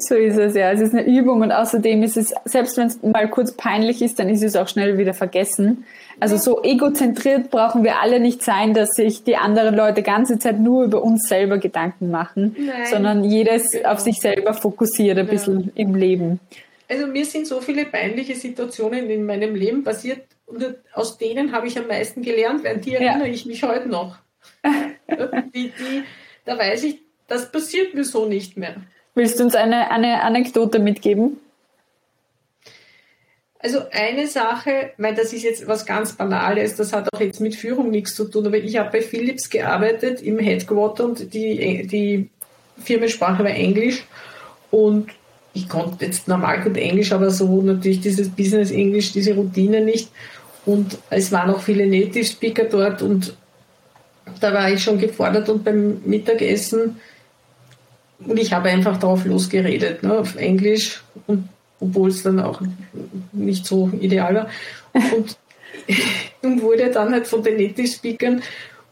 [0.00, 0.70] So ist es, ja.
[0.70, 4.18] Es ist eine Übung und außerdem ist es, selbst wenn es mal kurz peinlich ist,
[4.18, 5.84] dann ist es auch schnell wieder vergessen.
[6.20, 10.60] Also so egozentriert brauchen wir alle nicht sein, dass sich die anderen Leute ganze Zeit
[10.60, 15.32] nur über uns selber Gedanken machen, Nein, sondern jedes auf sich selber fokussiert ein ja.
[15.32, 16.40] bisschen im Leben.
[16.88, 20.64] Also mir sind so viele peinliche Situationen in meinem Leben passiert und
[20.94, 23.34] aus denen habe ich am meisten gelernt, weil die erinnere ja.
[23.34, 24.16] ich mich heute noch.
[25.54, 26.04] die, die,
[26.46, 28.76] da weiß ich, das passiert mir so nicht mehr.
[29.14, 31.38] Willst du uns eine, eine Anekdote mitgeben?
[33.60, 37.56] Also eine Sache, meine, das ist jetzt was ganz Banales, das hat auch jetzt mit
[37.56, 42.30] Führung nichts zu tun, aber ich habe bei Philips gearbeitet im Headquarter und die, die
[42.82, 44.04] Firmensprache war Englisch
[44.70, 45.08] und
[45.58, 50.08] ich konnte jetzt normal gut Englisch, aber so natürlich dieses Business Englisch, diese Routine nicht.
[50.64, 53.34] Und es waren auch viele Native Speaker dort und
[54.40, 56.96] da war ich schon gefordert und beim Mittagessen
[58.20, 61.48] und ich habe einfach darauf losgeredet, ne, auf Englisch, und,
[61.80, 62.60] obwohl es dann auch
[63.32, 64.48] nicht so ideal war.
[64.92, 65.38] Und,
[66.42, 68.42] und wurde dann halt von den Native Speakern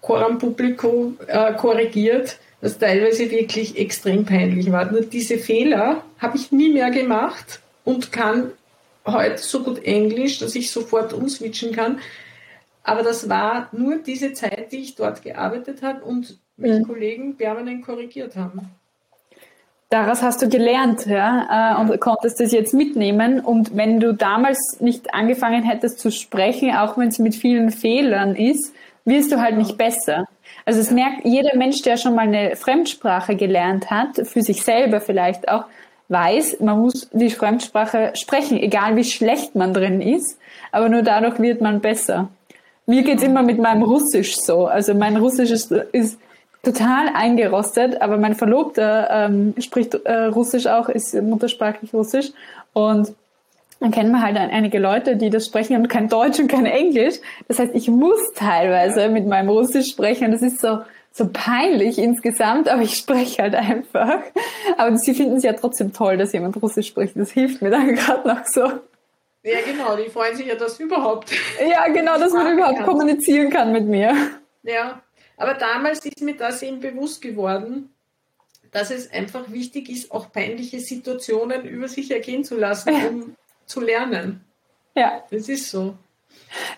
[0.01, 4.91] Coram Publico äh, korrigiert, was teilweise wirklich extrem peinlich war.
[4.91, 8.51] Nur diese Fehler habe ich nie mehr gemacht und kann
[9.07, 12.01] heute so gut Englisch, dass ich sofort umswitchen kann.
[12.83, 16.87] Aber das war nur diese Zeit, die ich dort gearbeitet habe und mich mhm.
[16.87, 18.71] Kollegen permanent korrigiert haben
[19.89, 23.41] daraus hast du gelernt ja, äh, und konntest das jetzt mitnehmen.
[23.41, 28.35] Und wenn du damals nicht angefangen hättest zu sprechen, auch wenn es mit vielen Fehlern
[28.35, 30.27] ist, wirst du halt nicht besser.
[30.67, 35.01] Also es merkt jeder Mensch, der schon mal eine Fremdsprache gelernt hat, für sich selber
[35.01, 35.65] vielleicht auch,
[36.09, 40.39] weiß, man muss die Fremdsprache sprechen, egal wie schlecht man drin ist,
[40.73, 42.29] aber nur dadurch wird man besser.
[42.87, 44.67] Mir geht's immer mit meinem Russisch so.
[44.67, 46.19] Also mein Russisch ist, ist
[46.63, 52.33] total eingerostet, aber mein Verlobter ähm, spricht äh, Russisch auch, ist muttersprachlich Russisch
[52.73, 53.13] und
[53.81, 57.17] dann kennen wir halt einige Leute, die das sprechen und kein Deutsch und kein Englisch.
[57.47, 60.33] Das heißt, ich muss teilweise mit meinem Russisch sprechen.
[60.33, 60.81] Das ist so,
[61.13, 64.21] so peinlich insgesamt, aber ich spreche halt einfach.
[64.79, 67.17] Aber sie finden es ja trotzdem toll, dass jemand Russisch spricht.
[67.17, 68.63] Das hilft mir dann gerade noch so.
[69.43, 71.31] Ja, genau, die freuen sich ja, dass überhaupt.
[71.71, 74.13] Ja, genau, dass man überhaupt kommunizieren kann mit mir.
[74.63, 75.01] Ja,
[75.37, 77.91] aber damals ist mir das eben bewusst geworden,
[78.73, 83.37] dass es einfach wichtig ist, auch peinliche Situationen über sich ergehen zu lassen, um
[83.67, 84.41] zu lernen.
[84.95, 85.23] Ja.
[85.31, 85.95] Das ist so.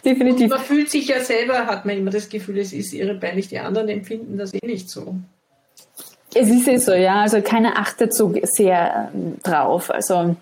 [0.05, 0.45] Definitiv.
[0.45, 3.49] Und man fühlt sich ja selber, hat man immer das Gefühl, es ist irre peinlich.
[3.49, 5.15] Die anderen empfinden das eh nicht so.
[6.35, 7.23] Es ist eh so, ja.
[7.23, 9.91] Also keiner achtet so sehr ähm, drauf.
[9.91, 10.37] Also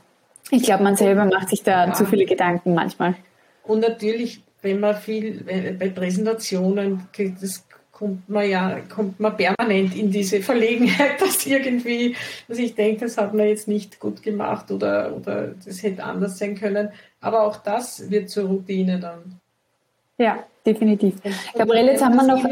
[0.50, 1.92] ich glaube, man selber macht sich da ja.
[1.92, 3.14] zu viele Gedanken manchmal.
[3.64, 5.44] Und natürlich, wenn man viel
[5.78, 7.08] bei Präsentationen,
[7.40, 7.64] das
[7.96, 12.14] kommt man ja, kommt man permanent in diese Verlegenheit, dass irgendwie,
[12.46, 16.36] dass ich denke, das hat man jetzt nicht gut gemacht oder, oder das hätte anders
[16.36, 16.90] sein können.
[17.22, 19.40] Aber auch das wird zur Routine dann.
[20.18, 21.14] Ja, definitiv.
[21.54, 22.44] Gabriele, jetzt haben wir noch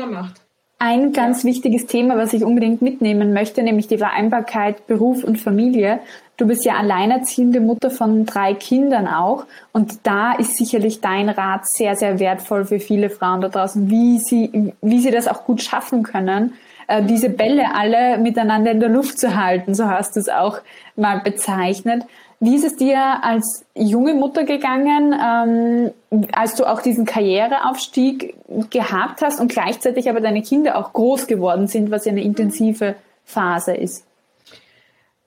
[0.78, 6.00] ein ganz wichtiges Thema, was ich unbedingt mitnehmen möchte, nämlich die Vereinbarkeit Beruf und Familie.
[6.36, 9.46] Du bist ja alleinerziehende Mutter von drei Kindern auch.
[9.72, 14.18] Und da ist sicherlich dein Rat sehr, sehr wertvoll für viele Frauen da draußen, wie
[14.18, 16.54] sie, wie sie das auch gut schaffen können,
[16.88, 19.74] äh, diese Bälle alle miteinander in der Luft zu halten.
[19.74, 20.58] So hast du es auch
[20.96, 22.04] mal bezeichnet.
[22.40, 28.34] Wie ist es dir als junge Mutter gegangen, ähm, als du auch diesen Karriereaufstieg
[28.70, 32.96] gehabt hast und gleichzeitig aber deine Kinder auch groß geworden sind, was ja eine intensive
[33.24, 34.04] Phase ist?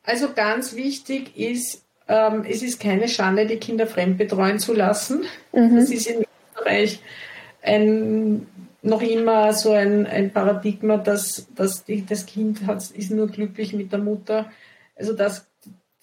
[0.03, 5.25] Also ganz wichtig ist, ähm, es ist keine Schande, die Kinder fremd betreuen zu lassen.
[5.51, 5.75] Mhm.
[5.75, 6.23] Das ist in
[6.55, 7.01] Österreich
[7.61, 8.47] ein,
[8.81, 13.73] noch immer so ein, ein Paradigma, dass, dass die, das Kind hat, ist nur glücklich
[13.73, 14.49] mit der Mutter.
[14.95, 15.45] Also das,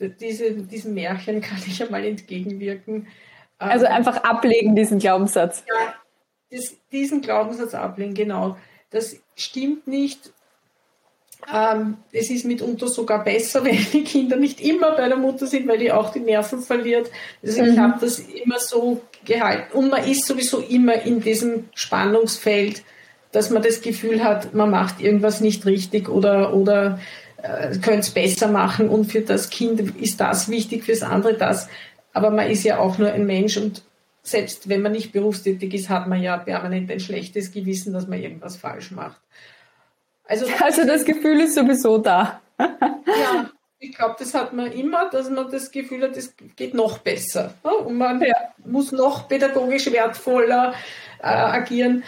[0.01, 3.07] diese, diesem Märchen kann ich ja mal entgegenwirken.
[3.59, 5.65] Also ähm, einfach ablegen, diesen Glaubenssatz.
[5.69, 5.95] Ja,
[6.51, 8.57] das, diesen Glaubenssatz ablegen, genau.
[8.91, 10.33] Das stimmt nicht.
[11.53, 15.69] Ähm, es ist mitunter sogar besser, wenn die Kinder nicht immer bei der Mutter sind,
[15.69, 17.11] weil die auch die Nerven verliert.
[17.43, 17.73] Also mhm.
[17.73, 19.77] ich habe das immer so gehalten.
[19.77, 22.83] Und man ist sowieso immer in diesem Spannungsfeld,
[23.33, 27.01] dass man das Gefühl hat, man macht irgendwas nicht richtig oder, oder
[27.45, 31.69] äh, könnte es besser machen und für das Kind ist das wichtig, fürs andere das.
[32.15, 33.83] Aber man ist ja auch nur ein Mensch und
[34.23, 38.19] selbst wenn man nicht berufstätig ist, hat man ja permanent ein schlechtes Gewissen, dass man
[38.19, 39.21] irgendwas falsch macht.
[40.27, 42.41] Also, also das Gefühl ist sowieso da.
[42.59, 46.97] ja, ich glaube, das hat man immer, dass man das Gefühl hat, es geht noch
[46.97, 47.53] besser.
[47.63, 48.35] Und man ja.
[48.65, 50.73] muss noch pädagogisch wertvoller
[51.23, 52.05] äh, agieren.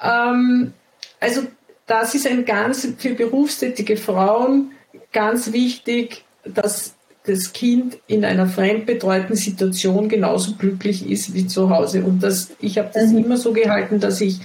[0.00, 0.74] Ähm,
[1.18, 1.42] also
[1.86, 4.75] das ist ein ganz für berufstätige Frauen
[5.12, 6.94] ganz wichtig, dass
[7.26, 12.04] das Kind in einer fremdbetreuten Situation genauso glücklich ist wie zu Hause.
[12.04, 13.24] Und das, ich habe das mhm.
[13.24, 14.40] immer so gehalten, dass ich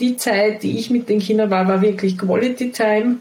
[0.00, 3.18] die Zeit, die ich mit den Kindern war, war wirklich Quality Time.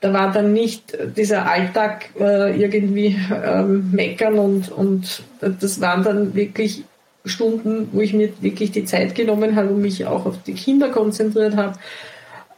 [0.00, 6.34] Da war dann nicht dieser Alltag äh, irgendwie ähm, meckern und, und das waren dann
[6.34, 6.84] wirklich
[7.26, 10.88] Stunden, wo ich mir wirklich die Zeit genommen habe und mich auch auf die Kinder
[10.88, 11.78] konzentriert habe.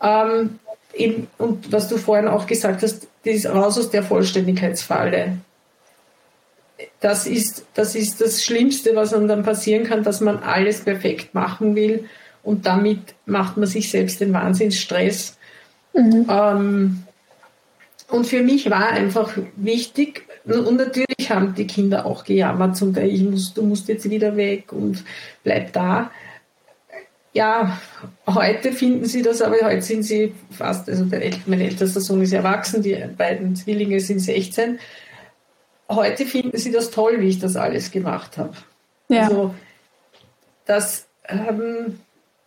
[0.01, 0.61] Ähm,
[0.95, 5.39] eben, und was du vorhin auch gesagt hast, das raus aus der Vollständigkeitsfalle.
[7.01, 11.35] Das ist, das ist das Schlimmste, was einem dann passieren kann, dass man alles perfekt
[11.35, 12.09] machen will
[12.43, 15.37] und damit macht man sich selbst den Wahnsinnsstress.
[15.95, 16.27] Mhm.
[16.29, 17.03] Ähm,
[18.09, 23.09] und für mich war einfach wichtig, und natürlich haben die Kinder auch gejammert, zum Teil,
[23.09, 25.05] ich muss, du musst jetzt wieder weg und
[25.45, 26.11] bleib da.
[27.35, 27.81] Ja,
[28.27, 32.33] heute finden sie das, aber heute sind sie fast, also der, mein ältester Sohn ist
[32.33, 34.79] erwachsen, die beiden Zwillinge sind 16.
[35.89, 38.55] Heute finden sie das toll, wie ich das alles gemacht habe.
[39.09, 39.23] Ja.
[39.23, 39.55] Also,
[40.67, 42.01] das, ähm,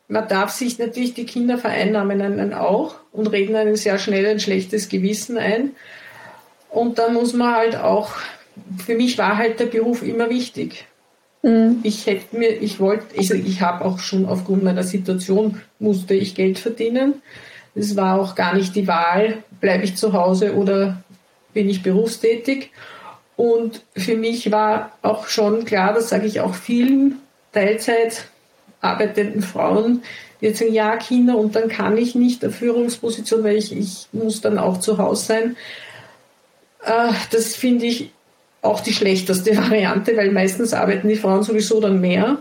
[0.07, 4.39] man darf sich natürlich, die Kinder vereinnahmen einen auch und reden einen sehr schnell ein
[4.39, 5.71] schlechtes Gewissen ein.
[6.69, 8.11] Und dann muss man halt auch,
[8.86, 10.86] für mich war halt der Beruf immer wichtig.
[11.45, 11.81] Mhm.
[11.83, 16.33] Ich hätte mir, ich wollte, also ich habe auch schon aufgrund meiner Situation musste ich
[16.33, 17.21] Geld verdienen.
[17.75, 21.03] Es war auch gar nicht die Wahl, bleibe ich zu Hause oder
[21.53, 22.71] bin ich berufstätig.
[23.35, 27.19] Und für mich war auch schon klar, das sage ich auch vielen
[27.51, 28.25] Teilzeit
[28.81, 30.01] arbeitenden Frauen,
[30.41, 34.07] die jetzt sagen, ja, Kinder, und dann kann ich nicht der Führungsposition, weil ich, ich
[34.13, 35.57] muss dann auch zu Hause sein.
[36.83, 38.14] Äh, das finde ich
[38.66, 42.38] auch die schlechteste Variante, weil meistens arbeiten die Frauen sowieso dann mehr,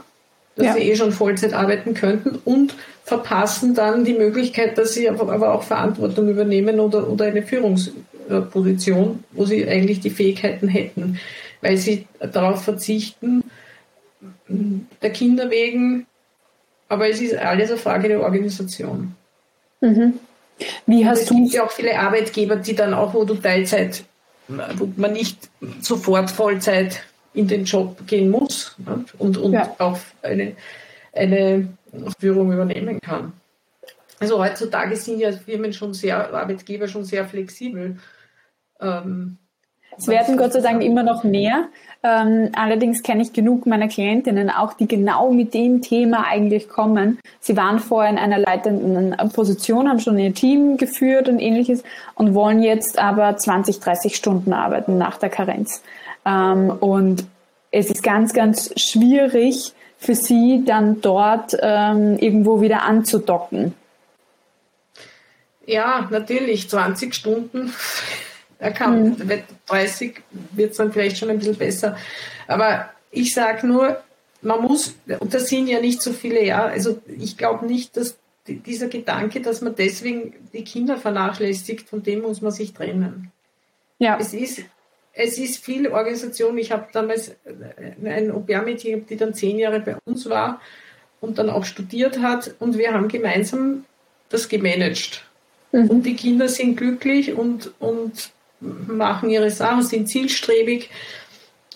[0.56, 0.72] dass ja.
[0.74, 5.62] sie eh schon Vollzeit arbeiten könnten und verpassen dann die Möglichkeit, dass sie aber auch
[5.62, 11.18] Verantwortung übernehmen oder, oder eine Führungsposition, wo sie eigentlich die Fähigkeiten hätten,
[11.60, 13.44] weil sie darauf verzichten,
[14.48, 16.06] der Kinder wegen
[16.88, 19.14] aber es ist alles eine Frage der Organisation.
[19.80, 20.14] Mhm.
[20.86, 21.34] Wie hast es du?
[21.34, 24.04] Es gibt ja auch viele Arbeitgeber, die dann auch, wo du Teilzeit,
[24.48, 25.48] man nicht
[25.80, 29.04] sofort Vollzeit in den Job gehen muss ne?
[29.18, 29.74] und, und ja.
[29.78, 30.56] auch eine,
[31.12, 31.68] eine
[32.18, 33.32] Führung übernehmen kann.
[34.20, 37.98] Also heutzutage sind ja Firmen schon sehr, Arbeitgeber schon sehr flexibel.
[38.80, 39.38] Ähm,
[39.96, 41.68] es werden Gott sei Dank immer noch mehr.
[42.02, 47.18] Ähm, allerdings kenne ich genug meiner Klientinnen auch, die genau mit dem Thema eigentlich kommen.
[47.40, 51.82] Sie waren vorher in einer leitenden Position, haben schon ihr Team geführt und ähnliches
[52.14, 55.82] und wollen jetzt aber 20, 30 Stunden arbeiten nach der Karenz.
[56.26, 57.24] Ähm, und
[57.70, 63.74] es ist ganz, ganz schwierig für sie dann dort ähm, irgendwo wieder anzudocken.
[65.66, 67.72] Ja, natürlich, 20 Stunden
[68.58, 69.42] er kann, mhm.
[69.66, 71.96] 30 wird es dann vielleicht schon ein bisschen besser.
[72.46, 74.02] Aber ich sage nur,
[74.42, 78.16] man muss, und das sind ja nicht so viele Jahre, also ich glaube nicht, dass
[78.46, 83.32] dieser Gedanke, dass man deswegen die Kinder vernachlässigt, von dem muss man sich trennen.
[83.98, 84.18] Ja.
[84.20, 84.62] Es ist,
[85.14, 86.58] es ist viel Organisation.
[86.58, 87.34] Ich habe damals
[88.04, 90.60] ein Au-pair-Mädchen, die dann zehn Jahre bei uns war
[91.20, 93.84] und dann auch studiert hat und wir haben gemeinsam
[94.28, 95.24] das gemanagt.
[95.72, 95.88] Mhm.
[95.88, 98.30] Und die Kinder sind glücklich und, und
[98.86, 100.90] machen ihre Sachen, sind zielstrebig,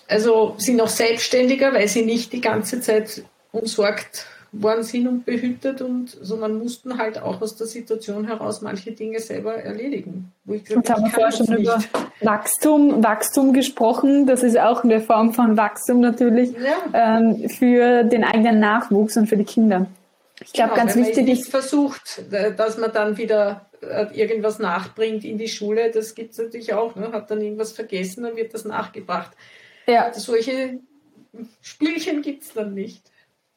[0.07, 5.81] also sind auch selbstständiger, weil sie nicht die ganze Zeit umsorgt worden sind und behütet
[5.81, 10.31] und sondern mussten halt auch aus der Situation heraus manche Dinge selber erledigen.
[10.45, 11.61] Wo ich gesagt, haben wir vorher schon nicht.
[11.61, 11.79] über
[12.21, 14.25] Wachstum, Wachstum gesprochen.
[14.25, 17.19] Das ist auch eine Form von Wachstum natürlich ja.
[17.19, 19.85] ähm, für den eigenen Nachwuchs und für die Kinder.
[20.41, 25.23] Ich glaube, genau, ganz wichtig ist versucht, äh, dass man dann wieder äh, irgendwas nachbringt
[25.23, 25.91] in die Schule.
[25.91, 26.95] Das gibt es natürlich auch.
[26.95, 27.11] Ne?
[27.11, 29.31] Hat dann irgendwas vergessen, dann wird das nachgebracht.
[29.87, 30.13] Ja.
[30.13, 30.79] Solche
[31.61, 33.03] Spielchen gibt es dann nicht.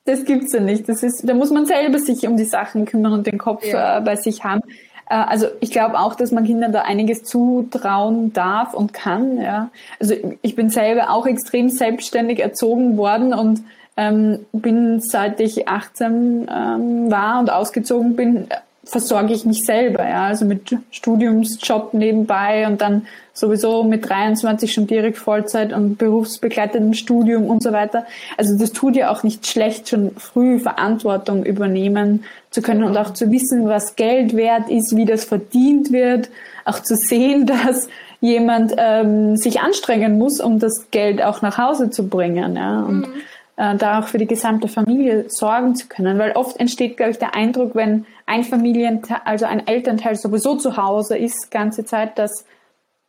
[0.04, 0.88] Das gibt es ja nicht.
[0.88, 3.98] Das ist, da muss man selber sich um die Sachen kümmern und den Kopf ja.
[3.98, 4.62] äh, bei sich haben.
[5.08, 9.40] Äh, also ich glaube auch, dass man Kindern da einiges zutrauen darf und kann.
[9.40, 9.70] Ja.
[10.00, 13.62] Also ich bin selber auch extrem selbstständig erzogen worden und
[13.97, 18.49] ähm, bin seit ich 18 ähm, war und ausgezogen bin,
[18.84, 24.86] versorge ich mich selber, ja, also mit Studiumsjob nebenbei und dann sowieso mit 23 schon
[24.88, 28.05] direkt Vollzeit und berufsbegleitendem Studium und so weiter.
[28.36, 33.12] Also das tut ja auch nicht schlecht, schon früh Verantwortung übernehmen zu können und auch
[33.12, 36.28] zu wissen, was Geld wert ist, wie das verdient wird,
[36.64, 37.88] auch zu sehen, dass
[38.20, 43.01] jemand ähm, sich anstrengen muss, um das Geld auch nach Hause zu bringen, ja, und
[43.03, 43.14] mhm
[43.57, 46.18] äh, da auch für die gesamte Familie sorgen zu können.
[46.18, 50.76] Weil oft entsteht, glaube ich, der Eindruck, wenn ein Familienteil, also ein Elternteil sowieso zu
[50.76, 52.44] Hause ist, ganze Zeit, dass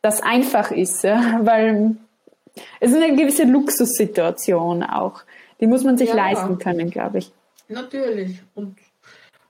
[0.02, 1.02] das einfach ist.
[1.02, 1.40] Ja?
[1.42, 1.96] Weil
[2.80, 5.22] es ist eine gewisse Luxussituation auch.
[5.60, 7.32] Die muss man sich ja, leisten können, glaube ich.
[7.68, 8.42] Natürlich.
[8.54, 8.76] Und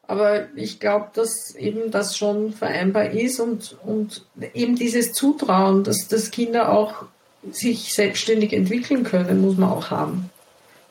[0.06, 6.08] aber ich glaube, dass eben das schon vereinbar ist und, und eben dieses Zutrauen, dass,
[6.08, 7.06] dass Kinder auch
[7.50, 10.30] sich selbstständig entwickeln können, muss man auch haben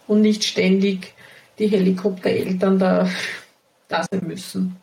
[0.08, 1.14] und nicht ständig
[1.60, 3.10] die Helikoptereltern da,
[3.88, 4.78] da sein müssen.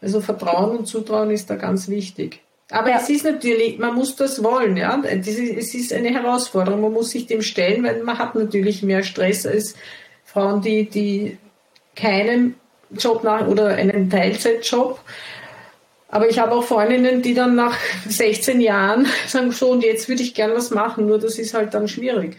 [0.00, 2.40] Also Vertrauen und Zutrauen ist da ganz wichtig.
[2.70, 2.98] Aber ja.
[2.98, 5.02] es ist natürlich, man muss das wollen, ja.
[5.02, 9.46] Es ist eine Herausforderung, man muss sich dem stellen, weil man hat natürlich mehr Stress
[9.46, 9.74] als
[10.24, 11.38] Frauen, die, die
[11.96, 12.54] keinen
[12.90, 15.00] Job nach oder einen Teilzeitjob.
[16.10, 17.76] Aber ich habe auch Freundinnen, die dann nach
[18.06, 21.74] 16 Jahren sagen, so und jetzt würde ich gern was machen, nur das ist halt
[21.74, 22.36] dann schwierig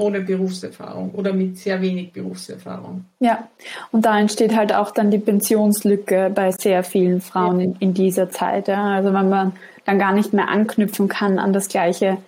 [0.00, 3.04] ohne Berufserfahrung oder mit sehr wenig Berufserfahrung.
[3.20, 3.48] Ja,
[3.92, 8.30] und da entsteht halt auch dann die Pensionslücke bei sehr vielen Frauen in, in dieser
[8.30, 8.68] Zeit.
[8.68, 8.94] Ja.
[8.94, 9.52] Also wenn man
[9.84, 12.18] dann gar nicht mehr anknüpfen kann an das gleiche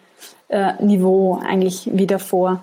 [0.48, 2.62] äh, Niveau eigentlich wie davor.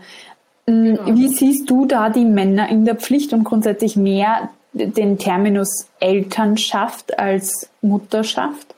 [0.68, 1.16] Mm, genau.
[1.16, 7.18] Wie siehst du da die Männer in der Pflicht und grundsätzlich mehr den Terminus Elternschaft
[7.18, 8.76] als Mutterschaft?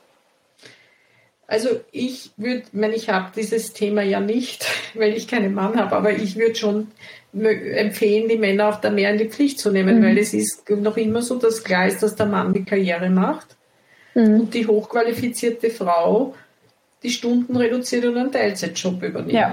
[1.52, 5.94] Also ich würde, wenn ich habe dieses Thema ja nicht, weil ich keinen Mann habe,
[5.94, 6.88] aber ich würde schon
[7.34, 10.02] empfehlen, die Männer auch da mehr in die Pflicht zu nehmen, mhm.
[10.02, 13.54] weil es ist noch immer so, dass klar ist, dass der Mann die Karriere macht
[14.14, 14.40] mhm.
[14.40, 16.34] und die hochqualifizierte Frau
[17.02, 19.32] die Stunden reduziert und einen Teilzeitjob übernimmt.
[19.32, 19.52] Ja.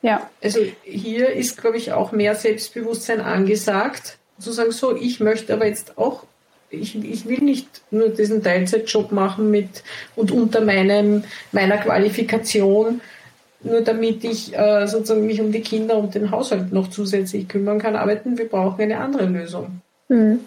[0.00, 0.30] ja.
[0.42, 5.66] Also hier ist, glaube ich, auch mehr Selbstbewusstsein angesagt, zu sagen, so, ich möchte aber
[5.66, 6.24] jetzt auch
[6.70, 9.82] ich, ich will nicht nur diesen Teilzeitjob machen mit
[10.16, 13.00] und unter meinem, meiner Qualifikation,
[13.62, 17.78] nur damit ich äh, sozusagen mich um die Kinder und den Haushalt noch zusätzlich kümmern
[17.78, 18.38] kann, arbeiten.
[18.38, 19.80] Wir brauchen eine andere Lösung.
[20.08, 20.40] Mhm.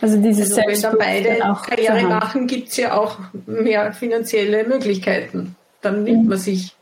[0.00, 5.56] Also dieses also wenn dann beide Karriere machen, gibt es ja auch mehr finanzielle Möglichkeiten.
[5.82, 6.28] Dann nimmt mhm.
[6.30, 6.74] man sich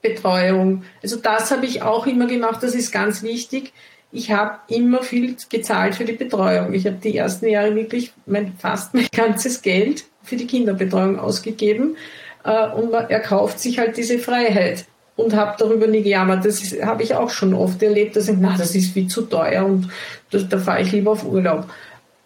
[0.00, 0.84] Betreuung.
[1.02, 3.72] Also das habe ich auch immer gemacht, das ist ganz wichtig
[4.14, 6.72] ich habe immer viel gezahlt für die Betreuung.
[6.72, 11.96] Ich habe die ersten Jahre wirklich mein, fast mein ganzes Geld für die Kinderbetreuung ausgegeben
[12.44, 14.86] äh, und man erkauft sich halt diese Freiheit
[15.16, 16.44] und habe darüber nie gejammert.
[16.44, 19.66] Das habe ich auch schon oft erlebt, dass ich, na, das ist viel zu teuer
[19.66, 19.88] und
[20.30, 21.68] das, da fahre ich lieber auf Urlaub.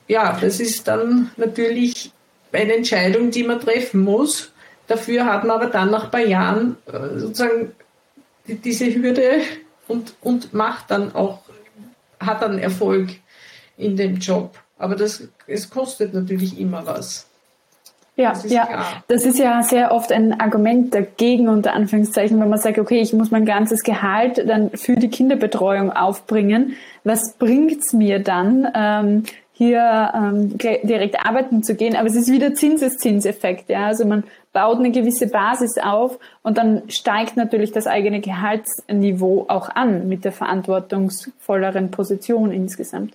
[0.08, 2.12] Ja, das ist dann natürlich
[2.52, 4.52] eine Entscheidung, die man treffen muss.
[4.88, 7.72] Dafür hat man aber dann nach ein paar Jahren äh, sozusagen
[8.46, 9.40] diese Hürde
[9.86, 11.47] und, und macht dann auch
[12.20, 13.10] hat dann Erfolg
[13.76, 14.58] in dem Job.
[14.78, 17.26] Aber das, es kostet natürlich immer was.
[18.18, 19.04] Ja, das ja, klar.
[19.06, 23.12] das ist ja sehr oft ein Argument dagegen, unter Anführungszeichen, wenn man sagt, okay, ich
[23.12, 26.74] muss mein ganzes Gehalt dann für die Kinderbetreuung aufbringen.
[27.04, 29.22] Was bringt's mir dann, ähm,
[29.58, 31.96] hier ähm, direkt arbeiten zu gehen?
[31.96, 33.86] Aber es ist wieder Zinseszinseffekt, ja.
[33.86, 39.68] Also man baut eine gewisse Basis auf und dann steigt natürlich das eigene Gehaltsniveau auch
[39.68, 43.14] an mit der verantwortungsvolleren Position insgesamt.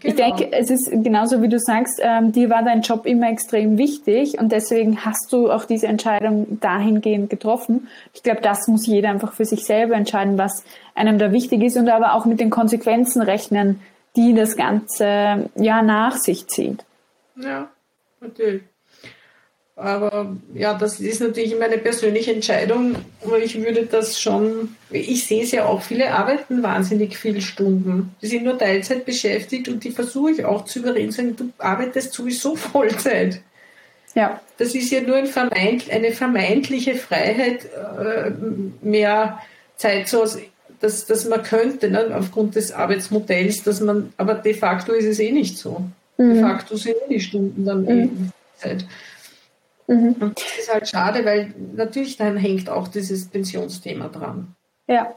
[0.00, 0.14] Genau.
[0.14, 3.76] Ich denke, es ist genauso wie du sagst, ähm, dir war dein Job immer extrem
[3.76, 7.88] wichtig und deswegen hast du auch diese Entscheidung dahingehend getroffen.
[8.14, 10.64] Ich glaube, das muss jeder einfach für sich selber entscheiden, was
[10.94, 13.80] einem da wichtig ist und aber auch mit den Konsequenzen rechnen,
[14.16, 16.84] die das Ganze ja nach sich zieht.
[17.36, 17.70] Ja,
[18.20, 18.62] natürlich.
[19.80, 22.96] Aber ja, das ist natürlich meine persönliche Entscheidung.
[23.24, 28.14] Aber ich würde das schon, ich sehe es ja auch, viele arbeiten wahnsinnig viele Stunden.
[28.20, 32.56] Die sind nur Teilzeit beschäftigt und die versuche ich auch zu überreden, du arbeitest sowieso
[32.56, 33.40] Vollzeit.
[34.14, 34.40] Ja.
[34.58, 38.32] Das ist ja nur ein vermeint, eine vermeintliche Freiheit, äh,
[38.82, 39.40] mehr
[39.76, 40.26] Zeit zu
[40.80, 45.18] dass, dass man könnte, ne, aufgrund des Arbeitsmodells, dass man, aber de facto ist es
[45.20, 45.82] eh nicht so.
[46.16, 46.34] Mhm.
[46.34, 47.88] De facto sind eh die Stunden dann mhm.
[47.88, 48.08] eh
[48.60, 48.84] Zeit.
[49.86, 50.16] Mhm.
[50.20, 54.54] Und das ist halt schade, weil natürlich dann hängt auch dieses Pensionsthema dran.
[54.86, 55.14] Ja.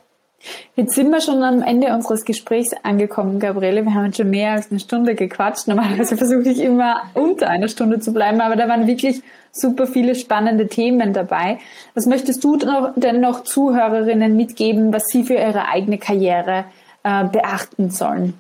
[0.76, 3.84] Jetzt sind wir schon am Ende unseres Gesprächs angekommen, Gabriele.
[3.84, 5.68] Wir haben schon mehr als eine Stunde gequatscht.
[5.68, 9.22] Normalerweise versuche ich immer unter einer Stunde zu bleiben, aber da waren wirklich
[9.52, 11.60] super viele spannende Themen dabei.
[11.94, 12.58] Was möchtest du
[12.96, 16.66] denn noch Zuhörerinnen mitgeben, was sie für ihre eigene Karriere
[17.04, 18.34] äh, beachten sollen?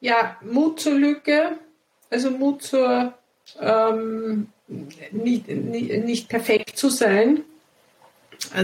[0.00, 1.52] Ja, Mut zur Lücke,
[2.10, 3.14] also Mut zur
[3.60, 4.48] ähm,
[5.10, 7.40] nicht, nicht, nicht perfekt zu sein.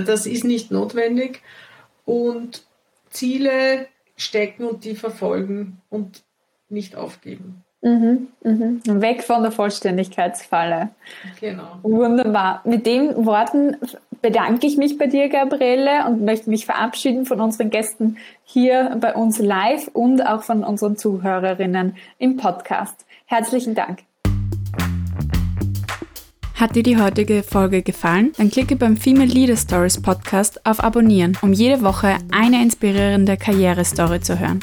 [0.07, 1.43] Das ist nicht notwendig
[2.07, 2.65] und
[3.11, 6.23] Ziele stecken und die verfolgen und
[6.71, 7.63] nicht aufgeben.
[7.83, 8.81] Mhm, mhm.
[8.85, 10.89] Weg von der Vollständigkeitsfalle.
[11.41, 11.79] Genau.
[11.83, 12.63] Wunderbar.
[12.65, 13.77] Mit den Worten
[14.23, 19.15] bedanke ich mich bei dir, Gabriele, und möchte mich verabschieden von unseren Gästen hier bei
[19.15, 23.07] uns live und auch von unseren Zuhörerinnen im Podcast.
[23.27, 24.01] Herzlichen Dank.
[26.57, 28.33] Hat dir die heutige Folge gefallen?
[28.39, 34.21] Dann klicke beim Female Leader Stories Podcast auf Abonnieren, um jede Woche eine inspirierende Karrierestory
[34.21, 34.61] zu hören.